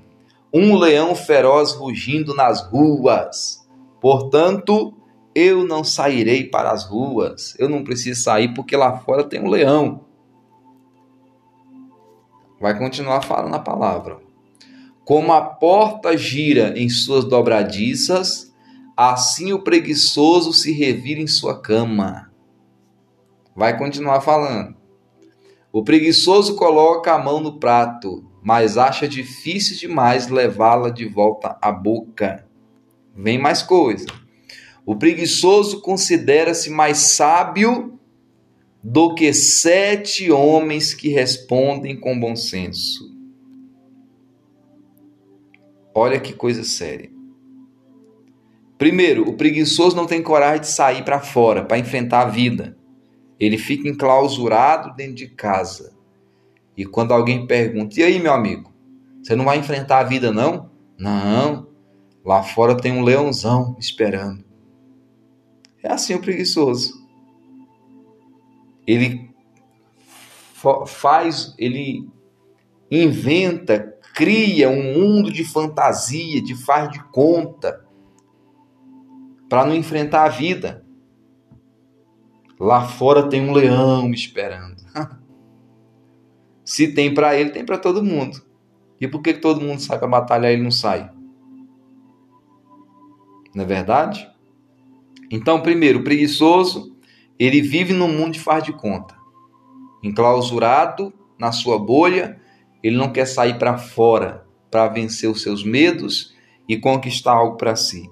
um 0.54 0.78
leão 0.78 1.14
feroz 1.14 1.74
rugindo 1.74 2.34
nas 2.34 2.66
ruas. 2.70 3.68
Portanto, 4.00 4.94
eu 5.36 5.66
não 5.66 5.84
sairei 5.84 6.46
para 6.46 6.72
as 6.72 6.86
ruas. 6.86 7.54
Eu 7.60 7.68
não 7.68 7.84
preciso 7.84 8.22
sair 8.22 8.54
porque 8.54 8.78
lá 8.78 8.98
fora 9.00 9.24
tem 9.24 9.42
um 9.42 9.50
leão. 9.50 10.06
Vai 12.62 12.78
continuar 12.78 13.22
falando 13.22 13.56
a 13.56 13.60
palavra. 13.60 14.23
Como 15.06 15.34
a 15.34 15.42
porta 15.42 16.18
gira 16.18 16.74
em 16.78 16.88
suas 16.88 17.26
dobradiças, 17.26 18.54
assim 18.96 19.52
o 19.52 19.62
preguiçoso 19.62 20.54
se 20.54 20.72
revira 20.72 21.20
em 21.20 21.28
sua 21.28 21.60
cama. 21.60 22.32
Vai 23.56 23.78
continuar 23.78 24.22
falando. 24.22 24.76
O 25.74 25.84
preguiçoso 25.84 26.56
coloca 26.56 27.14
a 27.14 27.20
mão 27.20 27.42
no 27.42 27.60
prato, 27.60 28.24
mas 28.42 28.78
acha 28.78 29.08
difícil 29.08 29.76
demais 29.78 30.30
levá-la 30.30 30.90
de 30.90 31.06
volta 31.06 31.58
à 31.62 31.72
boca. 31.72 32.48
Vem 33.16 33.38
mais 33.38 33.62
coisa. 33.62 34.06
O 34.86 34.96
preguiçoso 34.96 35.82
considera-se 35.82 36.70
mais 36.70 36.98
sábio 36.98 38.00
do 38.82 39.16
que 39.16 39.34
sete 39.34 40.32
homens 40.32 40.94
que 40.94 41.10
respondem 41.10 42.00
com 42.00 42.20
bom 42.20 42.36
senso. 42.36 43.13
Olha 45.94 46.20
que 46.20 46.34
coisa 46.34 46.64
séria. 46.64 47.12
Primeiro, 48.78 49.30
o 49.30 49.38
preguiçoso 49.38 49.96
não 49.96 50.06
tem 50.06 50.22
coragem 50.22 50.62
de 50.62 50.68
sair 50.68 51.06
para 51.06 51.20
fora, 51.20 51.64
para 51.64 51.78
enfrentar 51.78 52.22
a 52.22 52.30
vida. 52.30 52.78
Ele 53.40 53.58
fica 53.58 53.88
enclausurado 53.88 54.96
dentro 54.96 55.16
de 55.16 55.28
casa. 55.28 55.94
E 56.76 56.86
quando 56.86 57.14
alguém 57.14 57.46
pergunta: 57.46 58.00
"E 58.00 58.04
aí, 58.04 58.20
meu 58.20 58.34
amigo? 58.34 58.74
Você 59.22 59.36
não 59.36 59.46
vai 59.46 59.58
enfrentar 59.58 60.00
a 60.00 60.04
vida 60.04 60.32
não?" 60.32 60.70
"Não. 60.98 61.68
Lá 62.26 62.42
fora 62.42 62.76
tem 62.76 62.92
um 62.92 63.04
leãozão 63.04 63.76
esperando." 63.80 64.44
É 65.84 65.92
assim 65.92 66.16
o 66.16 66.22
preguiçoso. 66.22 66.94
Ele 68.88 69.30
faz, 70.86 71.54
ele 71.58 72.08
inventa, 72.90 73.93
cria 74.14 74.70
um 74.70 74.94
mundo 74.94 75.32
de 75.32 75.44
fantasia, 75.44 76.42
de 76.42 76.56
faz 76.56 76.92
de 76.92 77.04
conta 77.06 77.84
para 79.50 79.66
não 79.66 79.76
enfrentar 79.76 80.26
a 80.26 80.30
vida. 80.30 80.86
Lá 82.60 82.88
fora 82.88 83.28
tem 83.28 83.48
um 83.48 83.52
leão 83.52 84.08
me 84.08 84.16
esperando. 84.16 84.78
Se 86.64 86.94
tem 86.94 87.14
para 87.14 87.36
ele, 87.36 87.50
tem 87.50 87.66
para 87.66 87.78
todo 87.78 88.04
mundo. 88.04 88.42
E 89.02 89.08
por 89.08 89.22
que 89.22 89.34
todo 89.34 89.60
mundo 89.60 89.82
sai 89.82 90.00
para 90.00 90.08
batalhar 90.08 90.52
e 90.52 90.56
ele 90.56 90.64
não 90.64 90.72
sai? 90.72 91.12
Não 93.54 93.64
é 93.64 93.68
verdade? 93.68 94.32
Então, 95.30 95.62
primeiro, 95.62 96.00
o 96.00 96.04
preguiçoso, 96.04 96.96
ele 97.38 97.62
vive 97.62 97.94
num 97.94 98.08
mundo 98.08 98.34
de 98.34 98.40
faz 98.40 98.64
de 98.64 98.72
conta. 98.72 99.16
Enclausurado 100.02 101.14
na 101.38 101.52
sua 101.52 101.78
bolha, 101.78 102.40
ele 102.84 102.98
não 102.98 103.12
quer 103.12 103.26
sair 103.26 103.58
para 103.58 103.78
fora 103.78 104.46
para 104.70 104.88
vencer 104.88 105.30
os 105.30 105.42
seus 105.42 105.64
medos 105.64 106.34
e 106.68 106.78
conquistar 106.78 107.34
algo 107.34 107.58
para 107.58 107.76
si. 107.76 108.10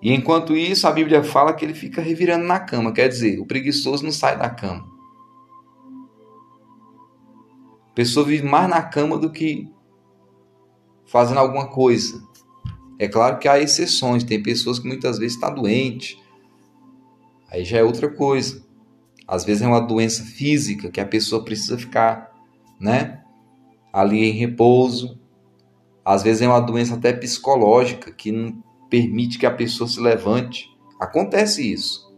E 0.00 0.12
enquanto 0.12 0.56
isso, 0.56 0.86
a 0.86 0.92
Bíblia 0.92 1.22
fala 1.22 1.52
que 1.52 1.64
ele 1.64 1.74
fica 1.74 2.00
revirando 2.00 2.44
na 2.44 2.60
cama, 2.60 2.92
quer 2.92 3.08
dizer, 3.08 3.40
o 3.40 3.46
preguiçoso 3.46 4.04
não 4.04 4.12
sai 4.12 4.38
da 4.38 4.48
cama. 4.48 4.86
A 7.90 7.92
pessoa 7.94 8.24
vive 8.24 8.46
mais 8.46 8.68
na 8.70 8.80
cama 8.80 9.18
do 9.18 9.30
que 9.30 9.68
fazendo 11.06 11.38
alguma 11.38 11.66
coisa. 11.66 12.22
É 12.98 13.08
claro 13.08 13.38
que 13.38 13.48
há 13.48 13.58
exceções, 13.58 14.22
tem 14.22 14.42
pessoas 14.42 14.78
que 14.78 14.86
muitas 14.86 15.18
vezes 15.18 15.34
estão 15.34 15.48
tá 15.48 15.54
doentes. 15.54 16.16
Aí 17.50 17.64
já 17.64 17.78
é 17.78 17.82
outra 17.82 18.08
coisa. 18.08 18.64
Às 19.26 19.44
vezes 19.44 19.62
é 19.62 19.66
uma 19.66 19.80
doença 19.80 20.22
física 20.22 20.90
que 20.90 21.00
a 21.00 21.06
pessoa 21.06 21.44
precisa 21.44 21.76
ficar, 21.76 22.32
né, 22.80 23.22
ali 23.92 24.24
em 24.24 24.32
repouso. 24.32 25.18
Às 26.04 26.22
vezes 26.22 26.42
é 26.42 26.48
uma 26.48 26.60
doença 26.60 26.94
até 26.94 27.12
psicológica 27.12 28.12
que 28.12 28.32
não 28.32 28.62
permite 28.88 29.38
que 29.38 29.46
a 29.46 29.50
pessoa 29.50 29.88
se 29.88 30.00
levante. 30.00 30.68
Acontece 30.98 31.72
isso. 31.72 32.08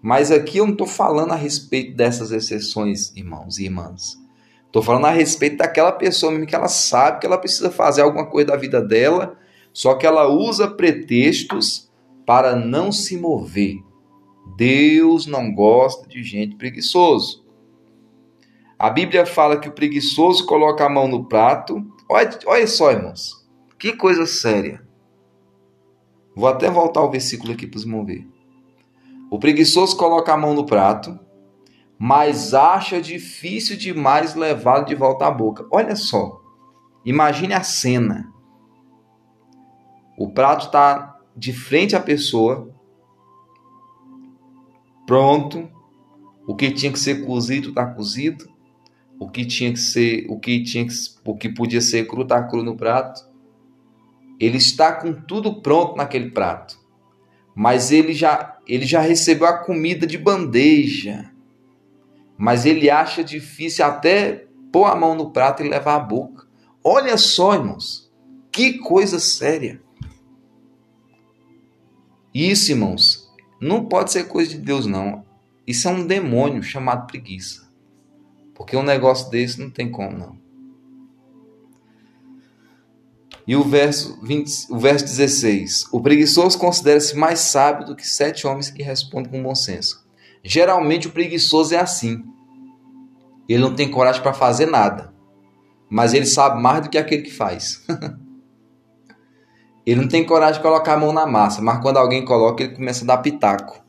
Mas 0.00 0.30
aqui 0.30 0.58
eu 0.58 0.66
não 0.66 0.72
estou 0.72 0.86
falando 0.86 1.32
a 1.32 1.36
respeito 1.36 1.96
dessas 1.96 2.30
exceções, 2.30 3.14
irmãos 3.16 3.58
e 3.58 3.64
irmãs. 3.64 4.18
Estou 4.66 4.82
falando 4.82 5.06
a 5.06 5.10
respeito 5.10 5.58
daquela 5.58 5.92
pessoa 5.92 6.32
mesmo 6.32 6.46
que 6.46 6.54
ela 6.54 6.68
sabe 6.68 7.20
que 7.20 7.26
ela 7.26 7.38
precisa 7.38 7.70
fazer 7.70 8.02
alguma 8.02 8.26
coisa 8.26 8.48
da 8.48 8.56
vida 8.56 8.82
dela, 8.82 9.38
só 9.72 9.94
que 9.94 10.04
ela 10.04 10.28
usa 10.28 10.68
pretextos 10.68 11.88
para 12.26 12.56
não 12.56 12.90
se 12.90 13.16
mover. 13.16 13.76
Deus 14.56 15.26
não 15.26 15.54
gosta 15.54 16.08
de 16.08 16.22
gente 16.22 16.56
preguiçoso. 16.56 17.43
A 18.78 18.90
Bíblia 18.90 19.24
fala 19.24 19.58
que 19.58 19.68
o 19.68 19.72
preguiçoso 19.72 20.44
coloca 20.46 20.84
a 20.84 20.90
mão 20.90 21.06
no 21.06 21.24
prato. 21.24 21.84
Olha, 22.08 22.38
olha 22.46 22.66
só, 22.66 22.90
irmãos. 22.90 23.46
Que 23.78 23.92
coisa 23.92 24.26
séria. 24.26 24.84
Vou 26.34 26.48
até 26.48 26.68
voltar 26.68 27.02
o 27.02 27.10
versículo 27.10 27.52
aqui 27.52 27.66
para 27.66 27.78
os 27.78 27.84
irmãos 27.84 28.06
ver. 28.06 28.28
O 29.30 29.38
preguiçoso 29.38 29.96
coloca 29.96 30.32
a 30.32 30.36
mão 30.36 30.54
no 30.54 30.66
prato, 30.66 31.18
mas 31.98 32.54
acha 32.54 33.00
difícil 33.00 33.76
demais 33.76 34.34
levá-lo 34.34 34.84
de 34.84 34.94
volta 34.94 35.26
à 35.26 35.30
boca. 35.30 35.66
Olha 35.70 35.96
só, 35.96 36.40
imagine 37.04 37.54
a 37.54 37.62
cena. 37.62 38.32
O 40.18 40.30
prato 40.30 40.66
está 40.66 41.18
de 41.36 41.52
frente 41.52 41.96
à 41.96 42.00
pessoa, 42.00 42.70
pronto. 45.06 45.68
O 46.46 46.54
que 46.54 46.70
tinha 46.70 46.92
que 46.92 46.98
ser 46.98 47.24
cozido 47.24 47.70
está 47.70 47.86
cozido. 47.86 48.53
O 49.18 49.28
que 49.28 49.44
tinha 49.44 49.72
que 49.72 49.78
ser, 49.78 50.26
o 50.28 50.38
que 50.38 50.62
tinha 50.62 50.86
que, 50.86 50.94
o 51.24 51.36
que 51.36 51.48
podia 51.48 51.80
ser 51.80 52.06
cru 52.06 52.22
está 52.22 52.42
cru 52.42 52.62
no 52.62 52.76
prato. 52.76 53.26
Ele 54.38 54.58
está 54.58 54.92
com 54.92 55.12
tudo 55.12 55.62
pronto 55.62 55.96
naquele 55.96 56.30
prato. 56.30 56.78
Mas 57.54 57.92
ele 57.92 58.12
já, 58.12 58.58
ele 58.66 58.84
já 58.84 59.00
recebeu 59.00 59.46
a 59.46 59.58
comida 59.58 60.06
de 60.06 60.18
bandeja. 60.18 61.30
Mas 62.36 62.66
ele 62.66 62.90
acha 62.90 63.22
difícil 63.22 63.84
até 63.84 64.46
pôr 64.72 64.86
a 64.86 64.96
mão 64.96 65.14
no 65.14 65.30
prato 65.30 65.62
e 65.62 65.68
levar 65.68 65.94
à 65.94 66.00
boca. 66.00 66.46
Olha 66.82 67.16
só, 67.16 67.54
irmãos. 67.54 68.12
Que 68.50 68.78
coisa 68.78 69.20
séria. 69.20 69.80
Isso, 72.34 72.72
irmãos, 72.72 73.32
não 73.60 73.84
pode 73.84 74.10
ser 74.10 74.24
coisa 74.24 74.50
de 74.50 74.58
Deus, 74.58 74.86
não. 74.86 75.24
Isso 75.64 75.88
é 75.88 75.90
um 75.92 76.04
demônio 76.04 76.62
chamado 76.62 77.06
preguiça. 77.06 77.63
Porque 78.54 78.76
um 78.76 78.82
negócio 78.82 79.30
desse 79.30 79.60
não 79.60 79.70
tem 79.70 79.90
como, 79.90 80.16
não. 80.16 80.44
E 83.46 83.54
o 83.56 83.62
verso, 83.62 84.18
20, 84.22 84.70
o 84.70 84.78
verso 84.78 85.04
16: 85.04 85.88
O 85.92 86.00
preguiçoso 86.00 86.58
considera-se 86.58 87.16
mais 87.16 87.40
sábio 87.40 87.86
do 87.86 87.96
que 87.96 88.06
sete 88.06 88.46
homens 88.46 88.70
que 88.70 88.82
respondem 88.82 89.30
com 89.30 89.42
bom 89.42 89.54
senso. 89.54 90.04
Geralmente 90.42 91.08
o 91.08 91.10
preguiçoso 91.10 91.74
é 91.74 91.78
assim. 91.78 92.24
Ele 93.46 93.62
não 93.62 93.74
tem 93.74 93.90
coragem 93.90 94.22
para 94.22 94.32
fazer 94.32 94.66
nada, 94.66 95.12
mas 95.90 96.14
ele 96.14 96.24
sabe 96.24 96.62
mais 96.62 96.82
do 96.82 96.88
que 96.88 96.96
aquele 96.96 97.22
que 97.22 97.32
faz. 97.32 97.84
ele 99.84 100.00
não 100.00 100.08
tem 100.08 100.24
coragem 100.24 100.54
de 100.54 100.66
colocar 100.66 100.94
a 100.94 100.98
mão 100.98 101.12
na 101.12 101.26
massa, 101.26 101.60
mas 101.60 101.82
quando 101.82 101.98
alguém 101.98 102.24
coloca, 102.24 102.62
ele 102.62 102.74
começa 102.74 103.04
a 103.04 103.08
dar 103.08 103.18
pitaco. 103.18 103.84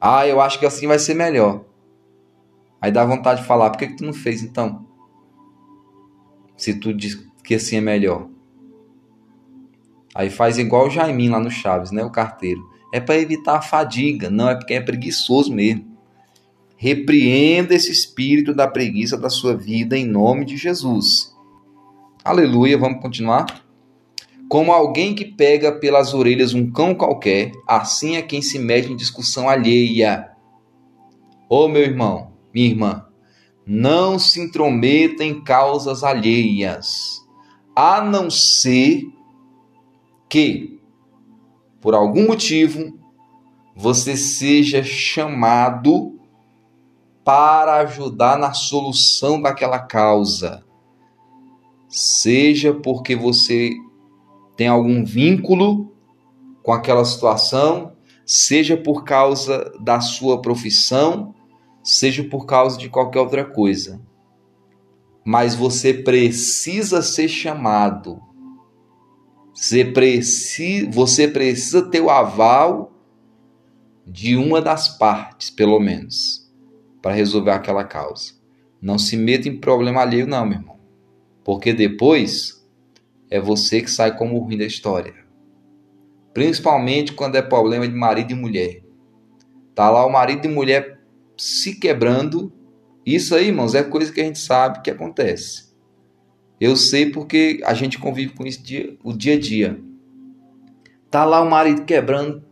Ah, 0.00 0.26
eu 0.26 0.40
acho 0.40 0.60
que 0.60 0.66
assim 0.66 0.86
vai 0.86 0.98
ser 1.00 1.14
melhor. 1.14 1.64
Aí 2.80 2.90
dá 2.90 3.04
vontade 3.04 3.42
de 3.42 3.46
falar, 3.46 3.70
por 3.70 3.78
que, 3.78 3.88
que 3.88 3.96
tu 3.96 4.04
não 4.04 4.12
fez 4.12 4.42
então? 4.42 4.86
Se 6.56 6.74
tu 6.74 6.94
diz 6.94 7.14
que 7.44 7.54
assim 7.54 7.76
é 7.76 7.80
melhor. 7.80 8.28
Aí 10.14 10.30
faz 10.30 10.58
igual 10.58 10.86
o 10.86 10.90
Jaiminho 10.90 11.32
lá 11.32 11.40
no 11.40 11.50
Chaves, 11.50 11.90
né? 11.90 12.02
O 12.04 12.10
carteiro. 12.10 12.60
É 12.92 12.98
para 12.98 13.18
evitar 13.18 13.56
a 13.56 13.62
fadiga, 13.62 14.28
não 14.28 14.48
é 14.48 14.56
porque 14.56 14.74
é 14.74 14.80
preguiçoso 14.80 15.52
mesmo. 15.52 15.90
Repreenda 16.76 17.74
esse 17.74 17.92
espírito 17.92 18.54
da 18.54 18.66
preguiça 18.66 19.16
da 19.16 19.28
sua 19.28 19.54
vida 19.54 19.96
em 19.96 20.06
nome 20.06 20.44
de 20.44 20.56
Jesus. 20.56 21.36
Aleluia, 22.24 22.78
vamos 22.78 23.00
continuar? 23.00 23.46
Como 24.48 24.72
alguém 24.72 25.14
que 25.14 25.24
pega 25.24 25.70
pelas 25.72 26.12
orelhas 26.12 26.54
um 26.54 26.70
cão 26.70 26.94
qualquer, 26.94 27.52
assim 27.68 28.16
é 28.16 28.22
quem 28.22 28.42
se 28.42 28.58
mete 28.58 28.90
em 28.90 28.96
discussão 28.96 29.48
alheia. 29.48 30.30
Ô 31.48 31.64
oh, 31.64 31.68
meu 31.68 31.82
irmão, 31.82 32.29
minha 32.52 32.68
irmã, 32.68 33.06
não 33.66 34.18
se 34.18 34.40
intrometa 34.40 35.24
em 35.24 35.42
causas 35.42 36.02
alheias, 36.02 37.20
a 37.74 38.00
não 38.00 38.30
ser 38.30 39.04
que, 40.28 40.80
por 41.80 41.94
algum 41.94 42.26
motivo, 42.26 42.98
você 43.74 44.16
seja 44.16 44.82
chamado 44.82 46.18
para 47.24 47.76
ajudar 47.80 48.38
na 48.38 48.52
solução 48.52 49.40
daquela 49.40 49.78
causa. 49.78 50.64
Seja 51.88 52.74
porque 52.74 53.16
você 53.16 53.70
tem 54.56 54.68
algum 54.68 55.04
vínculo 55.04 55.92
com 56.62 56.72
aquela 56.72 57.04
situação, 57.04 57.92
seja 58.26 58.76
por 58.76 59.04
causa 59.04 59.72
da 59.80 60.00
sua 60.00 60.40
profissão, 60.40 61.34
seja 61.82 62.24
por 62.24 62.46
causa 62.46 62.78
de 62.78 62.88
qualquer 62.88 63.20
outra 63.20 63.44
coisa. 63.44 64.00
Mas 65.24 65.54
você 65.54 65.94
precisa 65.94 67.02
ser 67.02 67.28
chamado 67.28 68.30
você 69.60 69.84
precisa, 69.84 70.90
você 70.90 71.28
precisa 71.28 71.82
ter 71.82 72.00
o 72.00 72.08
aval 72.08 72.92
de 74.06 74.34
uma 74.34 74.60
das 74.60 74.88
partes, 74.96 75.50
pelo 75.50 75.78
menos, 75.78 76.50
para 77.02 77.12
resolver 77.12 77.50
aquela 77.50 77.84
causa. 77.84 78.32
Não 78.80 78.98
se 78.98 79.18
meta 79.18 79.48
em 79.48 79.60
problema 79.60 80.00
alheio, 80.00 80.26
não, 80.26 80.46
meu 80.46 80.58
irmão. 80.58 80.80
Porque 81.44 81.74
depois 81.74 82.66
é 83.30 83.38
você 83.38 83.82
que 83.82 83.90
sai 83.90 84.16
como 84.16 84.36
o 84.36 84.38
ruim 84.38 84.56
da 84.56 84.64
história. 84.64 85.14
Principalmente 86.32 87.12
quando 87.12 87.36
é 87.36 87.42
problema 87.42 87.86
de 87.86 87.94
marido 87.94 88.32
e 88.32 88.34
mulher. 88.34 88.82
Tá 89.74 89.90
lá 89.90 90.06
o 90.06 90.10
marido 90.10 90.46
e 90.46 90.48
mulher 90.48 90.99
se 91.40 91.74
quebrando. 91.74 92.52
Isso 93.04 93.34
aí, 93.34 93.46
irmãos, 93.46 93.74
é 93.74 93.82
coisa 93.82 94.12
que 94.12 94.20
a 94.20 94.24
gente 94.24 94.38
sabe 94.38 94.82
que 94.82 94.90
acontece. 94.90 95.70
Eu 96.60 96.76
sei 96.76 97.10
porque 97.10 97.62
a 97.64 97.72
gente 97.72 97.98
convive 97.98 98.34
com 98.34 98.46
isso 98.46 98.62
dia, 98.62 98.94
o 99.02 99.14
dia 99.14 99.34
a 99.34 99.40
dia. 99.40 99.80
Tá 101.10 101.24
lá 101.24 101.40
o 101.40 101.48
marido 101.48 101.86
quebrando 101.86 102.44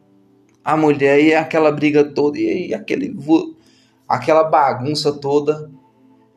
a 0.65 0.75
mulher 0.75 1.23
e 1.23 1.35
aquela 1.35 1.71
briga 1.71 2.03
toda 2.03 2.39
e 2.39 2.73
aquele 2.73 3.15
aquela 4.09 4.45
bagunça 4.45 5.13
toda. 5.13 5.71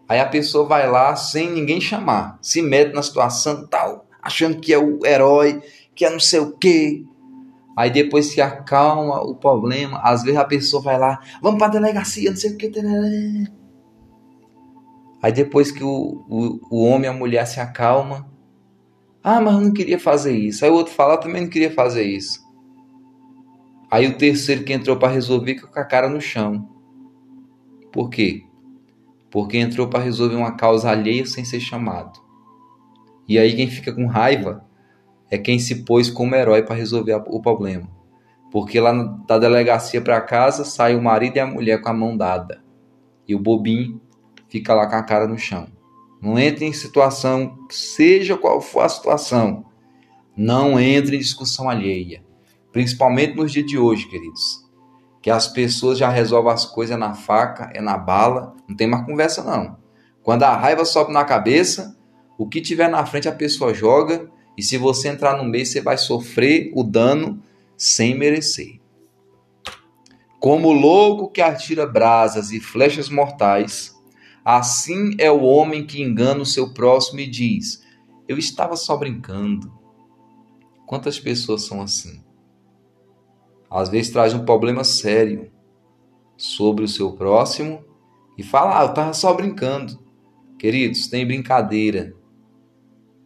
Aí 0.09 0.19
a 0.19 0.27
pessoa 0.27 0.67
vai 0.67 0.91
lá 0.91 1.15
sem 1.15 1.49
ninguém 1.49 1.79
chamar, 1.79 2.37
se 2.41 2.61
mete 2.61 2.93
na 2.93 3.01
situação 3.01 3.65
tal, 3.65 4.05
achando 4.21 4.59
que 4.59 4.73
é 4.73 4.77
o 4.77 5.05
herói, 5.05 5.61
que 5.95 6.03
é 6.03 6.09
não 6.09 6.19
sei 6.19 6.41
o 6.41 6.51
quê. 6.51 7.05
Aí 7.75 7.89
depois 7.89 8.27
se 8.27 8.41
acalma 8.41 9.21
o 9.21 9.35
problema, 9.35 9.99
às 10.03 10.23
vezes 10.23 10.39
a 10.39 10.45
pessoa 10.45 10.83
vai 10.83 10.99
lá, 10.99 11.19
vamos 11.41 11.59
para 11.59 11.71
delegacia, 11.71 12.29
não 12.29 12.37
sei 12.37 12.51
o 12.51 12.57
que. 12.57 12.71
Aí 15.21 15.31
depois 15.31 15.71
que 15.71 15.83
o, 15.83 16.25
o, 16.29 16.59
o 16.69 16.83
homem 16.83 17.05
e 17.05 17.07
a 17.07 17.13
mulher 17.13 17.45
se 17.45 17.59
acalma, 17.59 18.29
ah, 19.23 19.39
mas 19.39 19.53
eu 19.53 19.61
não 19.61 19.71
queria 19.71 19.99
fazer 19.99 20.35
isso. 20.35 20.65
Aí 20.65 20.71
o 20.71 20.73
outro 20.73 20.93
fala, 20.93 21.17
também 21.17 21.43
não 21.43 21.49
queria 21.49 21.71
fazer 21.71 22.03
isso. 22.03 22.41
Aí 23.89 24.07
o 24.07 24.17
terceiro 24.17 24.63
que 24.63 24.73
entrou 24.73 24.97
para 24.97 25.13
resolver 25.13 25.55
fica 25.55 25.67
com 25.67 25.79
a 25.79 25.85
cara 25.85 26.09
no 26.09 26.19
chão. 26.19 26.67
Por 27.91 28.09
quê? 28.09 28.45
Porque 29.29 29.57
entrou 29.57 29.87
para 29.87 30.03
resolver 30.03 30.35
uma 30.35 30.55
causa 30.55 30.89
alheia 30.89 31.25
sem 31.25 31.45
ser 31.45 31.59
chamado. 31.59 32.19
E 33.27 33.37
aí 33.37 33.55
quem 33.55 33.69
fica 33.69 33.93
com 33.93 34.07
raiva 34.07 34.65
é 35.31 35.37
quem 35.37 35.57
se 35.57 35.83
pôs 35.85 36.09
como 36.09 36.35
herói 36.35 36.61
para 36.61 36.75
resolver 36.75 37.23
o 37.27 37.41
problema. 37.41 37.89
Porque 38.51 38.81
lá 38.81 38.91
da 39.25 39.39
delegacia 39.39 40.01
para 40.01 40.19
casa 40.19 40.65
sai 40.65 40.93
o 40.93 41.01
marido 41.01 41.37
e 41.37 41.39
a 41.39 41.47
mulher 41.47 41.81
com 41.81 41.87
a 41.87 41.93
mão 41.93 42.17
dada. 42.17 42.61
E 43.25 43.33
o 43.33 43.39
bobinho 43.39 44.01
fica 44.49 44.73
lá 44.73 44.85
com 44.87 44.97
a 44.97 45.03
cara 45.03 45.25
no 45.25 45.37
chão. 45.37 45.67
Não 46.21 46.37
entre 46.37 46.65
em 46.65 46.73
situação, 46.73 47.57
seja 47.69 48.37
qual 48.37 48.59
for 48.59 48.81
a 48.81 48.89
situação, 48.89 49.65
não 50.35 50.79
entre 50.79 51.15
em 51.15 51.19
discussão 51.19 51.69
alheia. 51.69 52.23
Principalmente 52.71 53.35
nos 53.35 53.51
dias 53.51 53.65
de 53.65 53.77
hoje, 53.77 54.07
queridos. 54.07 54.69
Que 55.21 55.31
as 55.31 55.47
pessoas 55.47 55.97
já 55.97 56.09
resolvem 56.09 56.51
as 56.51 56.65
coisas 56.65 56.99
na 56.99 57.13
faca, 57.13 57.71
é 57.73 57.81
na 57.81 57.97
bala, 57.97 58.53
não 58.67 58.75
tem 58.75 58.87
mais 58.87 59.05
conversa 59.05 59.43
não. 59.43 59.77
Quando 60.21 60.43
a 60.43 60.55
raiva 60.55 60.83
sobe 60.83 61.13
na 61.13 61.23
cabeça, 61.23 61.97
o 62.37 62.47
que 62.47 62.61
tiver 62.61 62.89
na 62.89 63.05
frente 63.05 63.27
a 63.27 63.31
pessoa 63.31 63.73
joga, 63.73 64.29
e 64.61 64.63
se 64.63 64.77
você 64.77 65.09
entrar 65.09 65.37
no 65.37 65.43
meio, 65.43 65.65
você 65.65 65.81
vai 65.81 65.97
sofrer 65.97 66.71
o 66.75 66.83
dano 66.83 67.41
sem 67.75 68.15
merecer. 68.15 68.79
Como 70.39 70.71
louco 70.71 71.29
que 71.29 71.41
atira 71.41 71.85
brasas 71.85 72.51
e 72.51 72.59
flechas 72.59 73.09
mortais, 73.09 73.95
Assim 74.43 75.15
é 75.19 75.31
o 75.31 75.43
homem 75.43 75.85
que 75.85 76.01
engana 76.01 76.41
o 76.41 76.45
seu 76.45 76.73
próximo 76.73 77.19
e 77.19 77.27
diz: 77.27 77.83
Eu 78.27 78.37
estava 78.39 78.75
só 78.75 78.97
brincando. 78.97 79.71
Quantas 80.87 81.19
pessoas 81.19 81.63
são 81.63 81.81
assim? 81.81 82.23
Às 83.69 83.89
vezes 83.89 84.11
traz 84.11 84.33
um 84.33 84.43
problema 84.43 84.83
sério 84.83 85.51
sobre 86.35 86.83
o 86.83 86.87
seu 86.87 87.13
próximo 87.13 87.85
e 88.35 88.41
fala: 88.41 88.79
Ah, 88.79 88.83
eu 88.83 88.89
estava 88.89 89.13
só 89.13 89.31
brincando. 89.31 89.99
Queridos, 90.57 91.07
tem 91.07 91.25
brincadeira 91.25 92.15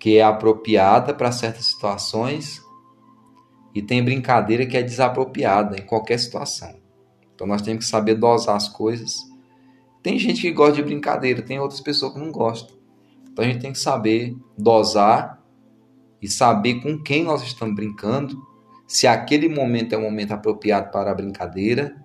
que 0.05 0.17
é 0.19 0.21
apropriada 0.21 1.15
para 1.15 1.31
certas 1.31 1.65
situações 1.65 2.61
e 3.73 3.81
tem 3.81 4.05
brincadeira 4.05 4.63
que 4.67 4.77
é 4.77 4.83
desapropriada 4.83 5.75
em 5.75 5.85
qualquer 5.85 6.19
situação. 6.19 6.75
Então 7.33 7.47
nós 7.47 7.63
temos 7.63 7.85
que 7.85 7.89
saber 7.89 8.13
dosar 8.13 8.55
as 8.55 8.69
coisas 8.69 9.15
tem 10.05 10.19
gente 10.19 10.39
que 10.39 10.51
gosta 10.51 10.75
de 10.75 10.83
brincadeira, 10.83 11.41
tem 11.41 11.59
outras 11.59 11.81
pessoas 11.81 12.13
que 12.13 12.19
não 12.19 12.31
gostam. 12.31 12.77
Então 13.27 13.43
a 13.43 13.47
gente 13.47 13.59
tem 13.59 13.71
que 13.71 13.79
saber 13.79 14.37
dosar 14.55 15.43
e 16.21 16.27
saber 16.27 16.75
com 16.75 17.01
quem 17.01 17.23
nós 17.23 17.41
estamos 17.41 17.73
brincando, 17.73 18.39
se 18.85 19.07
aquele 19.07 19.49
momento 19.49 19.95
é 19.95 19.97
um 19.97 20.03
momento 20.03 20.31
apropriado 20.31 20.91
para 20.91 21.09
a 21.09 21.15
brincadeira, 21.15 21.95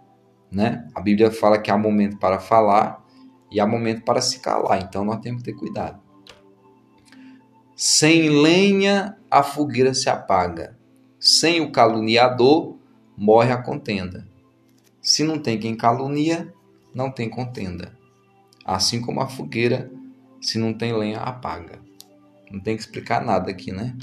né? 0.51 0.89
A 0.95 1.01
Bíblia 1.03 1.31
fala 1.31 1.59
que 1.59 1.71
há 1.71 1.77
momento 1.77 2.19
para 2.19 2.39
falar 2.39 3.05
e 3.53 3.61
há 3.61 3.67
momento 3.67 4.03
para 4.03 4.23
se 4.23 4.41
calar, 4.41 4.81
então 4.81 5.05
nós 5.05 5.21
temos 5.21 5.43
que 5.43 5.53
ter 5.53 5.59
cuidado. 5.59 6.01
Sem 7.83 8.29
lenha 8.29 9.17
a 9.31 9.43
fogueira 9.43 9.95
se 9.95 10.11
apaga, 10.11 10.77
sem 11.19 11.63
o 11.63 11.73
caluniador 11.73 12.77
morre 13.17 13.53
a 13.53 13.57
contenda. 13.57 14.29
Se 15.01 15.25
não 15.25 15.39
tem 15.39 15.59
quem 15.59 15.75
calunia, 15.75 16.53
não 16.95 17.11
tem 17.11 17.31
contenda. 17.31 17.97
Assim 18.67 19.01
como 19.01 19.23
a 19.23 19.29
fogueira, 19.29 19.91
se 20.43 20.59
não 20.59 20.75
tem 20.75 20.93
lenha, 20.93 21.21
apaga. 21.21 21.81
Não 22.51 22.61
tem 22.61 22.77
que 22.77 22.83
explicar 22.83 23.25
nada 23.25 23.51
aqui, 23.51 23.73
né? 23.73 23.97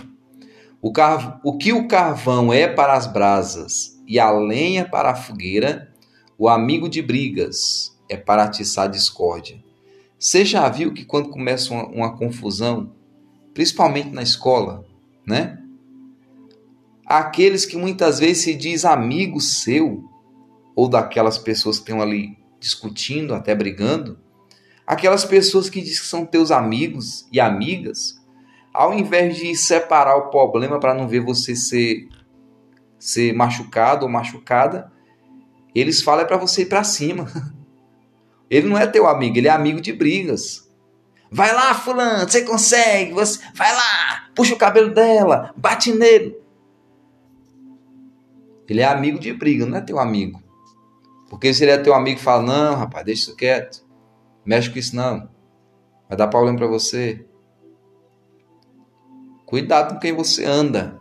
O, 0.82 0.92
carv... 0.92 1.40
o 1.44 1.56
que 1.56 1.72
o 1.72 1.88
carvão 1.88 2.52
é 2.52 2.68
para 2.68 2.96
as 2.96 3.06
brasas 3.06 4.02
e 4.08 4.20
a 4.20 4.32
lenha 4.32 4.90
para 4.90 5.12
a 5.12 5.16
fogueira, 5.16 5.94
o 6.36 6.50
amigo 6.50 6.90
de 6.90 7.04
brigas 7.04 7.96
é 8.10 8.18
para 8.18 8.44
atiçar 8.44 8.90
discórdia. 8.90 9.64
Você 10.18 10.44
já 10.44 10.68
viu 10.68 10.96
que 10.96 11.06
quando 11.06 11.30
começa 11.30 11.72
uma, 11.72 11.86
uma 11.86 12.18
confusão, 12.18 12.97
principalmente 13.58 14.12
na 14.12 14.22
escola, 14.22 14.86
né? 15.26 15.58
Aqueles 17.04 17.66
que 17.66 17.76
muitas 17.76 18.20
vezes 18.20 18.44
se 18.44 18.54
diz 18.54 18.86
amigo 18.86 19.42
seu, 19.42 20.04
ou 20.76 20.88
daquelas 20.88 21.40
pessoas 21.40 21.80
que 21.80 21.86
estão 21.86 22.00
ali 22.00 22.38
discutindo, 22.60 23.34
até 23.34 23.56
brigando, 23.56 24.20
aquelas 24.86 25.26
pessoas 25.26 25.72
que 25.72 25.82
dizem 25.82 26.02
que 26.02 26.06
são 26.06 26.24
teus 26.24 26.52
amigos 26.52 27.28
e 27.32 27.40
amigas, 27.40 28.24
ao 28.72 28.94
invés 28.94 29.36
de 29.38 29.56
separar 29.56 30.18
o 30.18 30.30
problema 30.30 30.80
para 30.80 30.94
não 30.94 31.08
ver 31.08 31.22
você 31.22 31.56
ser, 31.56 32.08
ser 33.00 33.34
machucado 33.34 34.06
ou 34.06 34.12
machucada, 34.12 34.92
eles 35.74 36.04
falam 36.04 36.26
é 36.26 36.28
para 36.28 36.38
você 36.38 36.62
ir 36.62 36.68
para 36.68 36.84
cima. 36.84 37.26
Ele 38.52 38.70
não 38.70 38.78
é 38.78 38.86
teu 38.86 39.08
amigo, 39.08 39.38
ele 39.38 39.50
é 39.50 39.52
amigo 39.52 39.82
de 39.82 39.92
brigas. 39.92 40.67
Vai 41.30 41.54
lá, 41.54 41.74
fulano, 41.74 42.30
você 42.30 42.44
consegue, 42.44 43.12
você 43.12 43.40
vai 43.54 43.74
lá, 43.74 44.30
puxa 44.34 44.54
o 44.54 44.58
cabelo 44.58 44.94
dela, 44.94 45.54
bate 45.58 45.92
nele. 45.92 46.38
Ele 48.68 48.82
é 48.82 48.86
amigo 48.86 49.20
de 49.20 49.34
briga, 49.34 49.66
não 49.66 49.78
é 49.78 49.82
teu 49.82 50.00
amigo. 50.00 50.42
Porque 51.30 51.54
se 51.54 51.64
ele 51.64 51.72
é 51.72 51.78
teu 51.78 51.94
amigo, 51.94 52.20
fala: 52.20 52.44
"Não, 52.44 52.76
rapaz, 52.76 53.06
deixa 53.06 53.24
isso 53.24 53.36
quieto. 53.36 53.86
Mexe 54.46 54.70
com 54.70 54.80
isso 54.80 54.96
não. 54.96 55.30
Vai 56.08 56.18
dar 56.18 56.28
problema 56.28 56.58
para 56.58 56.68
você." 56.68 57.26
Cuidado 59.46 59.96
com 59.96 60.00
quem 60.00 60.14
você 60.14 60.46
anda. 60.46 61.00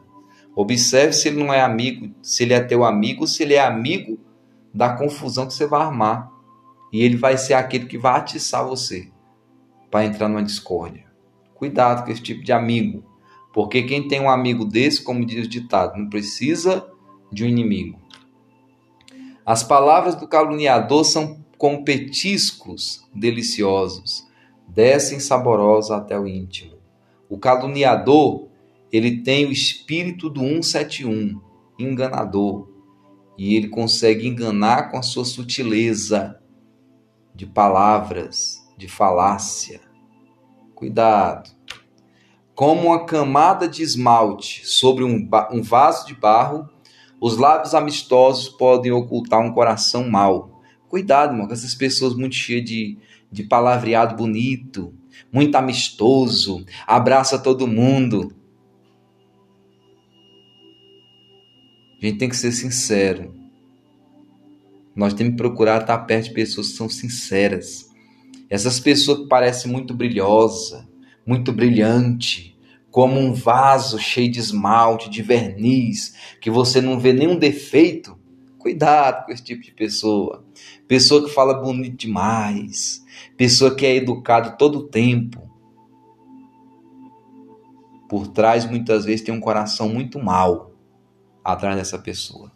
Observe 0.55 1.13
se 1.13 1.29
ele 1.29 1.43
não 1.43 1.53
é 1.53 1.61
amigo, 1.61 2.15
se 2.23 2.45
ele 2.45 2.55
é 2.55 2.61
teu 2.61 2.85
amigo, 2.85 3.27
se 3.27 3.43
ele 3.43 3.55
é 3.55 3.61
amigo 3.61 4.19
da 4.73 4.97
confusão 4.97 5.47
que 5.47 5.55
você 5.55 5.67
vai 5.67 5.83
armar. 5.83 6.31
E 6.93 7.03
ele 7.03 7.17
vai 7.17 7.37
ser 7.37 7.55
aquele 7.55 7.87
que 7.87 7.99
vai 7.99 8.17
atiçar 8.17 8.65
você 8.65 9.11
para 9.97 10.05
entrar 10.05 10.29
numa 10.29 10.43
discórdia. 10.43 11.07
Cuidado 11.55 12.05
com 12.05 12.11
esse 12.11 12.21
tipo 12.21 12.45
de 12.45 12.53
amigo. 12.53 13.03
Porque 13.51 13.83
quem 13.83 14.07
tem 14.07 14.21
um 14.21 14.29
amigo 14.29 14.63
desse, 14.63 15.03
como 15.03 15.25
diz 15.25 15.47
o 15.47 15.49
ditado, 15.49 15.97
não 15.97 16.11
precisa 16.11 16.87
de 17.33 17.45
um 17.45 17.49
inimigo. 17.49 17.99
As 19.47 19.63
palavras 19.63 20.15
do 20.15 20.29
caluniador 20.29 21.03
são 21.03 21.43
como 21.57 21.83
petiscos 21.83 23.09
deliciosos, 23.15 24.27
descem 24.69 25.19
saborosos 25.19 25.93
até 25.93 26.21
o 26.21 26.27
íntimo. 26.27 26.77
O 27.27 27.39
caluniador, 27.39 28.49
ele 28.93 29.23
tem 29.23 29.47
o 29.47 29.51
espírito 29.51 30.29
do 30.29 30.41
171, 30.41 31.41
enganador, 31.79 32.69
e 33.39 33.57
ele 33.57 33.69
consegue 33.69 34.29
enganar 34.29 34.91
com 34.91 34.99
a 34.99 35.03
sua 35.03 35.25
sutileza 35.25 36.39
de 37.35 37.47
palavras, 37.47 38.63
de 38.77 38.89
falácia. 38.89 39.86
Cuidado. 40.77 41.51
Como 42.55 42.89
uma 42.89 43.07
camada 43.07 43.67
de 43.67 43.83
esmalte 43.83 44.69
sobre 44.69 45.03
um, 45.03 45.27
um 45.51 45.63
vaso 45.63 46.07
de 46.07 46.15
barro, 46.15 46.69
os 47.19 47.39
lábios 47.39 47.75
amistosos 47.75 48.51
podem 48.51 48.93
ocultar 48.93 49.41
um 49.41 49.55
coração 49.55 50.07
mau. 50.07 50.61
Cuidado, 50.87 51.33
irmão, 51.33 51.47
com 51.47 51.55
essas 51.55 51.75
pessoas 51.75 52.15
muito 52.15 52.35
cheias 52.35 52.67
de, 52.67 52.99
de 53.33 53.43
palavreado 53.43 54.17
bonito, 54.17 54.93
muito 55.33 55.55
amistoso, 55.57 56.63
abraça 56.87 57.39
todo 57.39 57.67
mundo. 57.67 58.37
A 62.03 62.05
gente 62.05 62.19
tem 62.19 62.29
que 62.29 62.37
ser 62.37 62.53
sincero. 62.53 63.35
Nós 64.95 65.15
temos 65.15 65.33
que 65.33 65.39
procurar 65.39 65.81
estar 65.81 65.99
perto 66.01 66.29
de 66.29 66.35
pessoas 66.35 66.69
que 66.69 66.77
são 66.77 66.89
sinceras. 66.89 67.86
Essas 68.49 68.79
pessoas 68.79 69.21
que 69.21 69.29
parecem 69.29 69.71
muito 69.71 69.93
brilhosa, 69.93 70.89
muito 71.27 71.53
brilhante, 71.53 72.57
como 72.91 73.21
um 73.21 73.35
vaso 73.35 73.99
cheio 73.99 74.31
de 74.31 74.39
esmalte, 74.39 75.11
de 75.11 75.21
verniz, 75.21 76.15
que 76.41 76.51
você 76.51 76.81
não 76.81 76.99
vê 76.99 77.13
nenhum 77.13 77.39
defeito. 77.39 78.19
Cuidado 78.59 79.27
com 79.27 79.33
esse 79.33 79.45
tipo 79.45 79.63
de 79.63 79.73
pessoa. 79.73 80.45
Pessoa 80.89 81.25
que 81.25 81.35
fala 81.35 81.61
bonito 81.61 81.97
demais, 81.97 83.05
pessoa 83.37 83.75
que 83.75 83.85
é 83.85 83.97
educada 83.97 84.53
todo 84.53 84.79
o 84.79 84.89
tempo. 84.89 85.43
Por 88.09 88.29
trás, 88.29 88.65
muitas 88.65 89.05
vezes, 89.05 89.21
tem 89.21 89.35
um 89.35 89.41
coração 89.41 89.89
muito 89.89 90.19
mau 90.19 90.73
atrás 91.45 91.77
dessa 91.77 91.99
pessoa. 91.99 92.56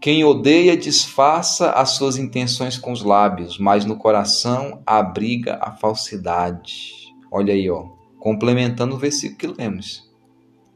Quem 0.00 0.24
odeia 0.24 0.76
disfarça 0.76 1.70
as 1.72 1.90
suas 1.90 2.16
intenções 2.16 2.78
com 2.78 2.92
os 2.92 3.02
lábios, 3.02 3.58
mas 3.58 3.84
no 3.84 3.96
coração 3.96 4.82
abriga 4.86 5.58
a 5.60 5.72
falsidade. 5.72 6.92
Olha 7.30 7.52
aí, 7.52 7.68
ó, 7.70 7.84
complementando 8.18 8.94
o 8.94 8.98
versículo 8.98 9.36
que 9.54 9.62
lemos. 9.62 10.08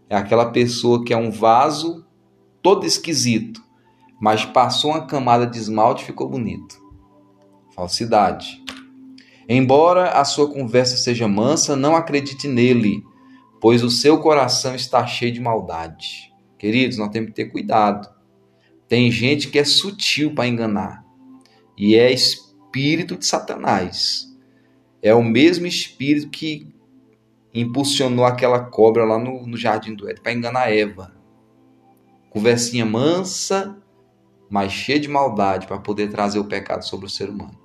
É 0.09 0.17
aquela 0.17 0.51
pessoa 0.51 1.05
que 1.05 1.13
é 1.13 1.17
um 1.17 1.31
vaso 1.31 2.07
todo 2.63 2.85
esquisito, 2.85 3.63
mas 4.21 4.45
passou 4.45 4.91
uma 4.91 5.07
camada 5.07 5.47
de 5.47 5.59
esmalte 5.59 6.03
e 6.03 6.07
ficou 6.07 6.29
bonito 6.29 6.85
falsidade. 7.75 8.63
Embora 9.49 10.11
a 10.11 10.25
sua 10.25 10.51
conversa 10.51 10.97
seja 10.97 11.29
mansa, 11.29 11.77
não 11.77 11.97
acredite 11.97 12.49
nele, 12.49 13.03
pois 13.61 13.83
o 13.83 13.91
seu 13.91 14.19
coração 14.19 14.75
está 14.75 15.07
cheio 15.07 15.33
de 15.33 15.41
maldade. 15.41 16.33
Queridos, 16.59 16.97
nós 16.97 17.11
temos 17.11 17.31
que 17.31 17.35
ter 17.35 17.47
cuidado. 17.47 18.09
Tem 18.89 19.11
gente 19.11 19.49
que 19.49 19.59
é 19.59 19.65
sutil 19.65 20.35
para 20.35 20.47
enganar 20.47 21.05
e 21.77 21.97
é 21.97 22.13
espírito 22.13 23.17
de 23.17 23.27
Satanás. 23.27 24.27
É 25.03 25.15
o 25.15 25.23
mesmo 25.23 25.67
espírito 25.67 26.31
que 26.31 26.73
impulsionou 27.53 28.25
aquela 28.25 28.61
cobra 28.61 29.05
lá 29.05 29.19
no, 29.19 29.47
no 29.47 29.57
jardim 29.57 29.95
do 29.95 30.09
Éden 30.09 30.23
para 30.23 30.33
enganar 30.33 30.73
Eva. 30.73 31.15
Conversinha 32.31 32.85
mansa, 32.85 33.81
mas 34.51 34.73
cheia 34.73 34.99
de 34.99 35.09
maldade 35.09 35.67
para 35.67 35.79
poder 35.79 36.11
trazer 36.11 36.39
o 36.39 36.47
pecado 36.47 36.85
sobre 36.85 37.07
o 37.07 37.11
ser 37.11 37.29
humano. 37.31 37.59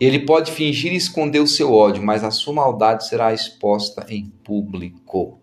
Ele 0.00 0.20
pode 0.20 0.52
fingir 0.52 0.92
e 0.92 0.96
esconder 0.96 1.40
o 1.40 1.46
seu 1.46 1.72
ódio, 1.72 2.02
mas 2.02 2.22
a 2.22 2.30
sua 2.30 2.54
maldade 2.54 3.06
será 3.08 3.32
exposta 3.32 4.06
em 4.08 4.30
público. 4.44 5.40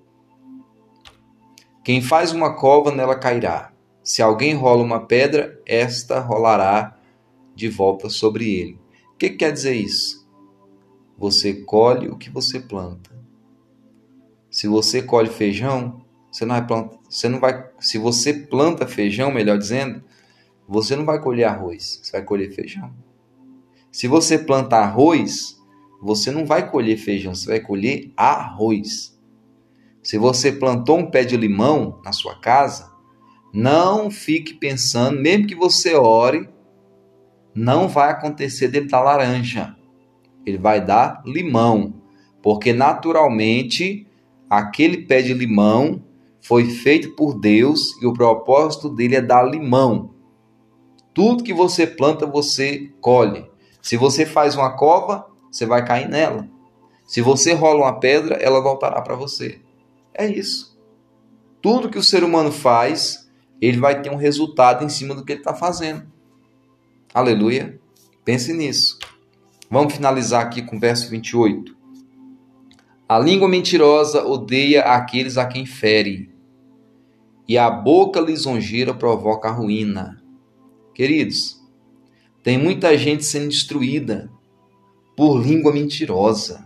Quem 1.84 2.02
faz 2.02 2.32
uma 2.32 2.56
cova, 2.56 2.92
nela 2.92 3.16
cairá. 3.16 3.75
Se 4.06 4.22
alguém 4.22 4.54
rola 4.54 4.84
uma 4.84 5.08
pedra, 5.08 5.60
esta 5.66 6.20
rolará 6.20 6.96
de 7.56 7.68
volta 7.68 8.08
sobre 8.08 8.54
ele. 8.54 8.80
O 9.12 9.18
que 9.18 9.32
quer 9.32 9.52
dizer 9.52 9.74
isso? 9.74 10.30
Você 11.18 11.56
colhe 11.56 12.08
o 12.08 12.16
que 12.16 12.30
você 12.30 12.60
planta. 12.60 13.10
Se 14.48 14.68
você 14.68 15.02
colhe 15.02 15.28
feijão, 15.28 16.06
você 16.32 16.46
não 16.46 16.54
vai 16.54 16.68
plantar, 16.68 17.00
você 17.10 17.28
não 17.28 17.40
vai, 17.40 17.68
se 17.80 17.98
você 17.98 18.32
planta 18.32 18.86
feijão, 18.86 19.32
melhor 19.32 19.58
dizendo, 19.58 20.04
você 20.68 20.96
não 20.96 21.04
vai 21.04 21.20
colher 21.20 21.46
arroz, 21.46 22.00
você 22.04 22.12
vai 22.12 22.22
colher 22.22 22.54
feijão. 22.54 22.94
Se 23.92 24.08
você 24.08 24.38
planta 24.38 24.76
arroz, 24.76 25.60
você 26.00 26.30
não 26.30 26.46
vai 26.46 26.70
colher 26.70 26.98
feijão, 26.98 27.34
você 27.34 27.48
vai 27.48 27.60
colher 27.60 28.14
arroz. 28.16 29.20
Se 30.04 30.20
você 30.20 30.52
plantou 30.52 31.00
um 31.00 31.10
pé 31.10 31.24
de 31.24 31.36
limão 31.36 32.00
na 32.06 32.12
sua 32.12 32.40
casa, 32.40 32.95
não 33.56 34.12
fique 34.12 34.54
pensando, 34.54 35.22
mesmo 35.22 35.48
que 35.48 35.56
você 35.56 35.96
ore, 35.96 36.50
não 37.56 37.88
vai 37.88 38.12
acontecer 38.12 38.68
dele 38.68 38.90
dar 38.90 39.00
laranja. 39.00 39.74
Ele 40.46 40.58
vai 40.58 40.84
dar 40.84 41.24
limão, 41.26 42.02
porque 42.44 42.74
naturalmente 42.74 44.06
aquele 44.50 45.06
pé 45.06 45.22
de 45.22 45.34
limão 45.34 46.04
foi 46.42 46.66
feito 46.66 47.16
por 47.16 47.40
Deus 47.40 47.94
e 48.02 48.06
o 48.06 48.12
propósito 48.12 48.90
dele 48.90 49.16
é 49.16 49.22
dar 49.22 49.44
limão. 49.44 50.14
Tudo 51.14 51.44
que 51.44 51.54
você 51.54 51.88
planta, 51.88 52.26
você 52.26 52.92
colhe. 53.00 53.50
Se 53.82 53.96
você 53.96 54.26
faz 54.26 54.56
uma 54.56 54.76
cova, 54.76 55.28
você 55.50 55.66
vai 55.66 55.86
cair 55.86 56.10
nela. 56.10 56.46
Se 57.06 57.22
você 57.22 57.54
rola 57.54 57.86
uma 57.86 58.00
pedra, 58.02 58.36
ela 58.36 58.62
voltará 58.62 59.02
para 59.02 59.16
você. 59.16 59.62
É 60.14 60.28
isso. 60.28 60.78
Tudo 61.62 61.90
que 61.90 61.98
o 61.98 62.04
ser 62.04 62.22
humano 62.22 62.52
faz, 62.52 63.25
ele 63.62 63.78
vai 63.78 64.02
ter 64.02 64.10
um 64.12 64.16
resultado 64.16 64.84
em 64.84 64.90
cima 64.90 65.16
do 65.16 65.24
que 65.24 65.34
ele 65.34 65.40
está 65.42 65.54
fazendo. 65.54 66.04
Aleluia. 67.14 67.80
Pense 68.24 68.54
nisso. 68.54 68.98
Vamos 69.70 69.94
finalizar 69.94 70.44
aqui 70.46 70.62
com 70.62 70.78
o 70.78 70.80
verso 70.80 71.10
28. 71.10 71.76
A 73.08 73.20
língua 73.20 73.48
mentirosa 73.48 74.26
odeia 74.26 74.82
aqueles 74.82 75.38
a 75.38 75.46
quem 75.46 75.66
fere, 75.66 76.30
e 77.48 77.58
a 77.58 77.70
boca 77.70 78.20
lisonjeira 78.20 78.94
provoca 78.94 79.48
a 79.48 79.52
ruína. 79.52 80.24
Queridos, 80.94 81.62
tem 82.42 82.58
muita 82.58 82.98
gente 82.98 83.24
sendo 83.24 83.50
destruída 83.50 84.32
por 85.16 85.40
língua 85.40 85.72
mentirosa, 85.72 86.65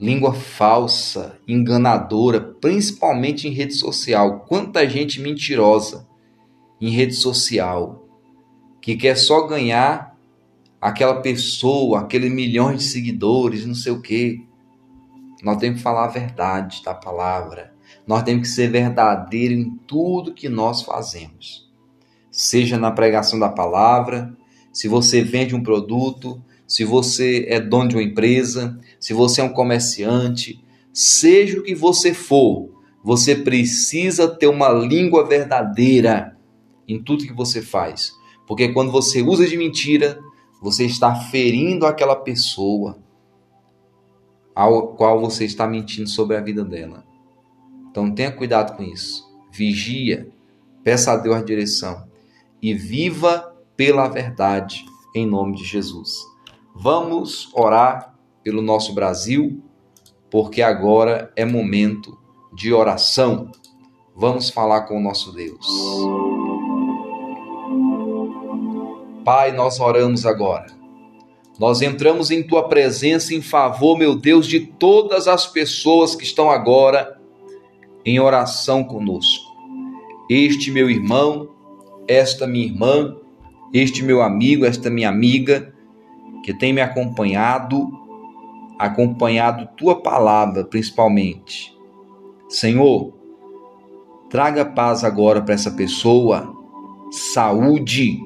língua 0.00 0.34
falsa, 0.34 1.38
enganadora, 1.48 2.40
principalmente 2.40 3.48
em 3.48 3.52
rede 3.52 3.74
social. 3.74 4.40
Quanta 4.40 4.88
gente 4.88 5.20
mentirosa 5.20 6.06
em 6.80 6.90
rede 6.90 7.14
social 7.14 8.04
que 8.80 8.94
quer 8.96 9.16
só 9.16 9.46
ganhar 9.46 10.16
aquela 10.80 11.20
pessoa, 11.20 12.00
aquele 12.00 12.28
milhões 12.28 12.78
de 12.80 12.88
seguidores, 12.88 13.66
não 13.66 13.74
sei 13.74 13.92
o 13.92 14.00
quê. 14.00 14.40
Nós 15.42 15.58
temos 15.58 15.78
que 15.78 15.82
falar 15.82 16.04
a 16.04 16.08
verdade 16.08 16.82
da 16.84 16.94
palavra. 16.94 17.74
Nós 18.06 18.22
temos 18.22 18.48
que 18.48 18.54
ser 18.54 18.70
verdadeiro 18.70 19.54
em 19.54 19.70
tudo 19.86 20.34
que 20.34 20.48
nós 20.48 20.82
fazemos. 20.82 21.68
Seja 22.30 22.78
na 22.78 22.90
pregação 22.90 23.38
da 23.38 23.48
palavra, 23.48 24.36
se 24.72 24.88
você 24.88 25.22
vende 25.22 25.54
um 25.54 25.62
produto, 25.62 26.40
se 26.66 26.84
você 26.84 27.46
é 27.48 27.60
dono 27.60 27.88
de 27.88 27.96
uma 27.96 28.02
empresa, 28.02 28.78
se 28.98 29.14
você 29.14 29.40
é 29.40 29.44
um 29.44 29.52
comerciante, 29.52 30.64
seja 30.92 31.60
o 31.60 31.62
que 31.62 31.74
você 31.74 32.12
for, 32.12 32.70
você 33.04 33.36
precisa 33.36 34.26
ter 34.26 34.48
uma 34.48 34.68
língua 34.70 35.24
verdadeira 35.24 36.36
em 36.88 37.00
tudo 37.00 37.26
que 37.26 37.32
você 37.32 37.62
faz. 37.62 38.12
Porque 38.46 38.72
quando 38.72 38.90
você 38.90 39.22
usa 39.22 39.46
de 39.46 39.56
mentira, 39.56 40.18
você 40.60 40.84
está 40.84 41.14
ferindo 41.14 41.86
aquela 41.86 42.16
pessoa 42.16 42.98
ao 44.54 44.94
qual 44.94 45.20
você 45.20 45.44
está 45.44 45.66
mentindo 45.66 46.08
sobre 46.08 46.36
a 46.36 46.40
vida 46.40 46.64
dela. 46.64 47.04
Então 47.90 48.10
tenha 48.12 48.32
cuidado 48.32 48.76
com 48.76 48.82
isso. 48.82 49.24
Vigia, 49.52 50.28
peça 50.82 51.12
a 51.12 51.16
Deus 51.16 51.36
a 51.36 51.42
direção 51.42 52.08
e 52.60 52.74
viva 52.74 53.54
pela 53.76 54.08
verdade 54.08 54.84
em 55.14 55.26
nome 55.26 55.56
de 55.56 55.64
Jesus. 55.64 56.35
Vamos 56.78 57.48
orar 57.54 58.14
pelo 58.44 58.60
nosso 58.60 58.92
Brasil, 58.92 59.62
porque 60.30 60.60
agora 60.60 61.32
é 61.34 61.44
momento 61.44 62.18
de 62.52 62.72
oração. 62.72 63.50
Vamos 64.14 64.50
falar 64.50 64.82
com 64.82 64.98
o 64.98 65.02
nosso 65.02 65.32
Deus. 65.32 65.66
Pai, 69.24 69.52
nós 69.52 69.80
oramos 69.80 70.26
agora. 70.26 70.66
Nós 71.58 71.80
entramos 71.80 72.30
em 72.30 72.42
tua 72.42 72.68
presença 72.68 73.34
em 73.34 73.40
favor, 73.40 73.96
meu 73.96 74.14
Deus, 74.14 74.46
de 74.46 74.60
todas 74.60 75.26
as 75.26 75.46
pessoas 75.46 76.14
que 76.14 76.24
estão 76.24 76.50
agora 76.50 77.18
em 78.04 78.20
oração 78.20 78.84
conosco. 78.84 79.46
Este 80.28 80.70
meu 80.70 80.90
irmão, 80.90 81.48
esta 82.06 82.46
minha 82.46 82.66
irmã, 82.66 83.16
este 83.72 84.02
meu 84.02 84.20
amigo, 84.20 84.66
esta 84.66 84.90
minha 84.90 85.08
amiga, 85.08 85.74
que 86.46 86.54
tem 86.54 86.72
me 86.72 86.80
acompanhado, 86.80 87.90
acompanhado 88.78 89.68
tua 89.76 90.00
palavra 90.00 90.62
principalmente. 90.64 91.76
Senhor, 92.48 93.12
traga 94.30 94.64
paz 94.64 95.02
agora 95.02 95.42
para 95.42 95.54
essa 95.54 95.72
pessoa, 95.72 96.54
saúde, 97.10 98.20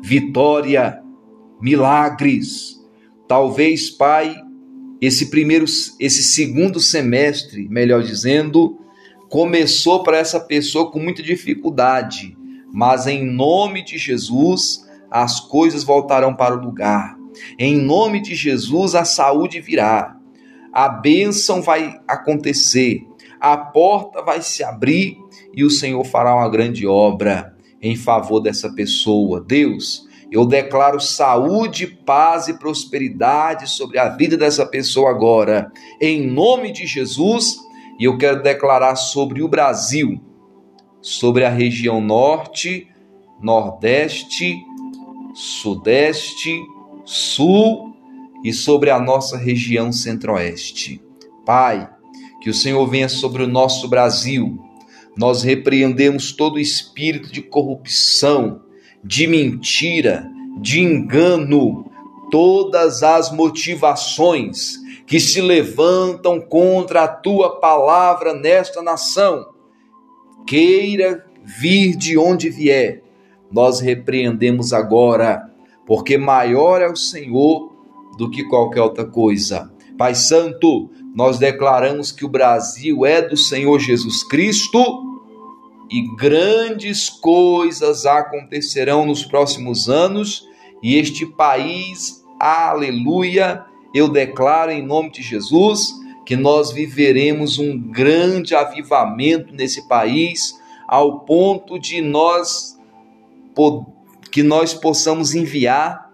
vitória, 0.00 1.02
milagres. 1.60 2.82
Talvez, 3.28 3.90
Pai, 3.90 4.34
esse 4.98 5.28
primeiro, 5.28 5.66
esse 6.00 6.22
segundo 6.22 6.80
semestre, 6.80 7.68
melhor 7.68 8.02
dizendo, 8.02 8.78
começou 9.28 10.02
para 10.02 10.16
essa 10.16 10.40
pessoa 10.40 10.90
com 10.90 10.98
muita 10.98 11.22
dificuldade, 11.22 12.34
mas 12.72 13.06
em 13.06 13.26
nome 13.30 13.84
de 13.84 13.98
Jesus 13.98 14.88
as 15.10 15.38
coisas 15.38 15.84
voltarão 15.84 16.34
para 16.34 16.56
o 16.56 16.64
lugar. 16.64 17.17
Em 17.58 17.76
nome 17.76 18.20
de 18.20 18.34
Jesus 18.34 18.94
a 18.94 19.04
saúde 19.04 19.60
virá. 19.60 20.16
A 20.72 20.88
bênção 20.88 21.62
vai 21.62 21.98
acontecer. 22.06 23.06
A 23.40 23.56
porta 23.56 24.22
vai 24.22 24.42
se 24.42 24.64
abrir 24.64 25.16
e 25.54 25.64
o 25.64 25.70
Senhor 25.70 26.04
fará 26.04 26.34
uma 26.34 26.48
grande 26.48 26.86
obra 26.86 27.54
em 27.80 27.96
favor 27.96 28.40
dessa 28.40 28.72
pessoa. 28.72 29.44
Deus, 29.46 30.06
eu 30.30 30.44
declaro 30.44 31.00
saúde, 31.00 31.86
paz 31.86 32.48
e 32.48 32.58
prosperidade 32.58 33.68
sobre 33.68 33.98
a 33.98 34.08
vida 34.08 34.36
dessa 34.36 34.66
pessoa 34.66 35.10
agora, 35.10 35.70
em 36.00 36.26
nome 36.26 36.72
de 36.72 36.86
Jesus. 36.86 37.56
E 37.98 38.04
eu 38.04 38.18
quero 38.18 38.42
declarar 38.42 38.94
sobre 38.94 39.42
o 39.42 39.48
Brasil, 39.48 40.20
sobre 41.00 41.44
a 41.44 41.48
região 41.48 42.00
norte, 42.00 42.86
nordeste, 43.40 44.56
sudeste, 45.34 46.60
sul 47.08 47.96
e 48.44 48.52
sobre 48.52 48.90
a 48.90 49.00
nossa 49.00 49.38
região 49.38 49.90
centro-oeste. 49.90 51.00
Pai, 51.46 51.88
que 52.42 52.50
o 52.50 52.54
Senhor 52.54 52.86
venha 52.86 53.08
sobre 53.08 53.42
o 53.42 53.48
nosso 53.48 53.88
Brasil. 53.88 54.58
Nós 55.16 55.42
repreendemos 55.42 56.32
todo 56.32 56.60
espírito 56.60 57.32
de 57.32 57.40
corrupção, 57.40 58.60
de 59.02 59.26
mentira, 59.26 60.30
de 60.60 60.80
engano, 60.80 61.90
todas 62.30 63.02
as 63.02 63.32
motivações 63.32 64.74
que 65.06 65.18
se 65.18 65.40
levantam 65.40 66.38
contra 66.38 67.04
a 67.04 67.08
tua 67.08 67.58
palavra 67.58 68.34
nesta 68.34 68.82
nação. 68.82 69.46
Queira 70.46 71.24
vir 71.42 71.96
de 71.96 72.18
onde 72.18 72.50
vier, 72.50 73.02
nós 73.50 73.80
repreendemos 73.80 74.74
agora, 74.74 75.50
porque 75.88 76.18
maior 76.18 76.82
é 76.82 76.86
o 76.86 76.94
Senhor 76.94 77.72
do 78.18 78.30
que 78.30 78.44
qualquer 78.44 78.82
outra 78.82 79.06
coisa. 79.06 79.72
Pai 79.96 80.14
Santo, 80.14 80.90
nós 81.14 81.38
declaramos 81.38 82.12
que 82.12 82.26
o 82.26 82.28
Brasil 82.28 83.06
é 83.06 83.22
do 83.22 83.38
Senhor 83.38 83.78
Jesus 83.78 84.22
Cristo 84.22 84.78
e 85.90 86.14
grandes 86.14 87.08
coisas 87.08 88.04
acontecerão 88.04 89.06
nos 89.06 89.24
próximos 89.24 89.88
anos 89.88 90.46
e 90.82 90.96
este 90.96 91.24
país, 91.24 92.22
aleluia, 92.38 93.64
eu 93.94 94.08
declaro 94.10 94.70
em 94.70 94.84
nome 94.84 95.10
de 95.10 95.22
Jesus 95.22 95.94
que 96.26 96.36
nós 96.36 96.70
viveremos 96.70 97.58
um 97.58 97.78
grande 97.78 98.54
avivamento 98.54 99.54
nesse 99.54 99.88
país 99.88 100.54
ao 100.86 101.20
ponto 101.20 101.78
de 101.78 102.02
nós 102.02 102.78
que 104.30 104.42
nós 104.42 104.74
possamos 104.74 105.34
enviar, 105.34 106.10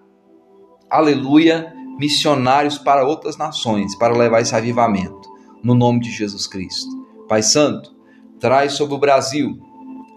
aleluia, 0.90 1.72
missionários 1.98 2.78
para 2.78 3.06
outras 3.06 3.36
nações 3.36 3.96
para 3.96 4.16
levar 4.16 4.40
esse 4.40 4.54
avivamento, 4.54 5.28
no 5.62 5.74
nome 5.74 6.00
de 6.00 6.10
Jesus 6.10 6.46
Cristo. 6.46 6.90
Pai 7.28 7.42
Santo, 7.42 7.94
traz 8.38 8.72
sobre 8.72 8.94
o 8.94 8.98
Brasil 8.98 9.58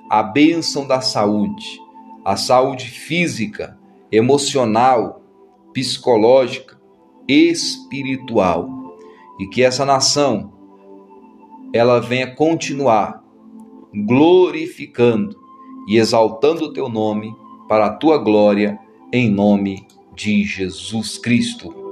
a 0.09 0.23
bênção 0.23 0.87
da 0.87 1.01
saúde, 1.01 1.79
a 2.25 2.35
saúde 2.35 2.85
física, 2.85 3.77
emocional, 4.11 5.21
psicológica, 5.73 6.79
espiritual, 7.27 8.69
e 9.39 9.47
que 9.47 9.63
essa 9.63 9.85
nação 9.85 10.53
ela 11.73 11.99
venha 11.99 12.33
continuar 12.35 13.23
glorificando 13.93 15.35
e 15.87 15.97
exaltando 15.97 16.65
o 16.65 16.73
teu 16.73 16.89
nome 16.89 17.33
para 17.67 17.87
a 17.87 17.93
tua 17.93 18.17
glória, 18.17 18.79
em 19.11 19.29
nome 19.29 19.85
de 20.15 20.43
Jesus 20.43 21.17
Cristo. 21.17 21.86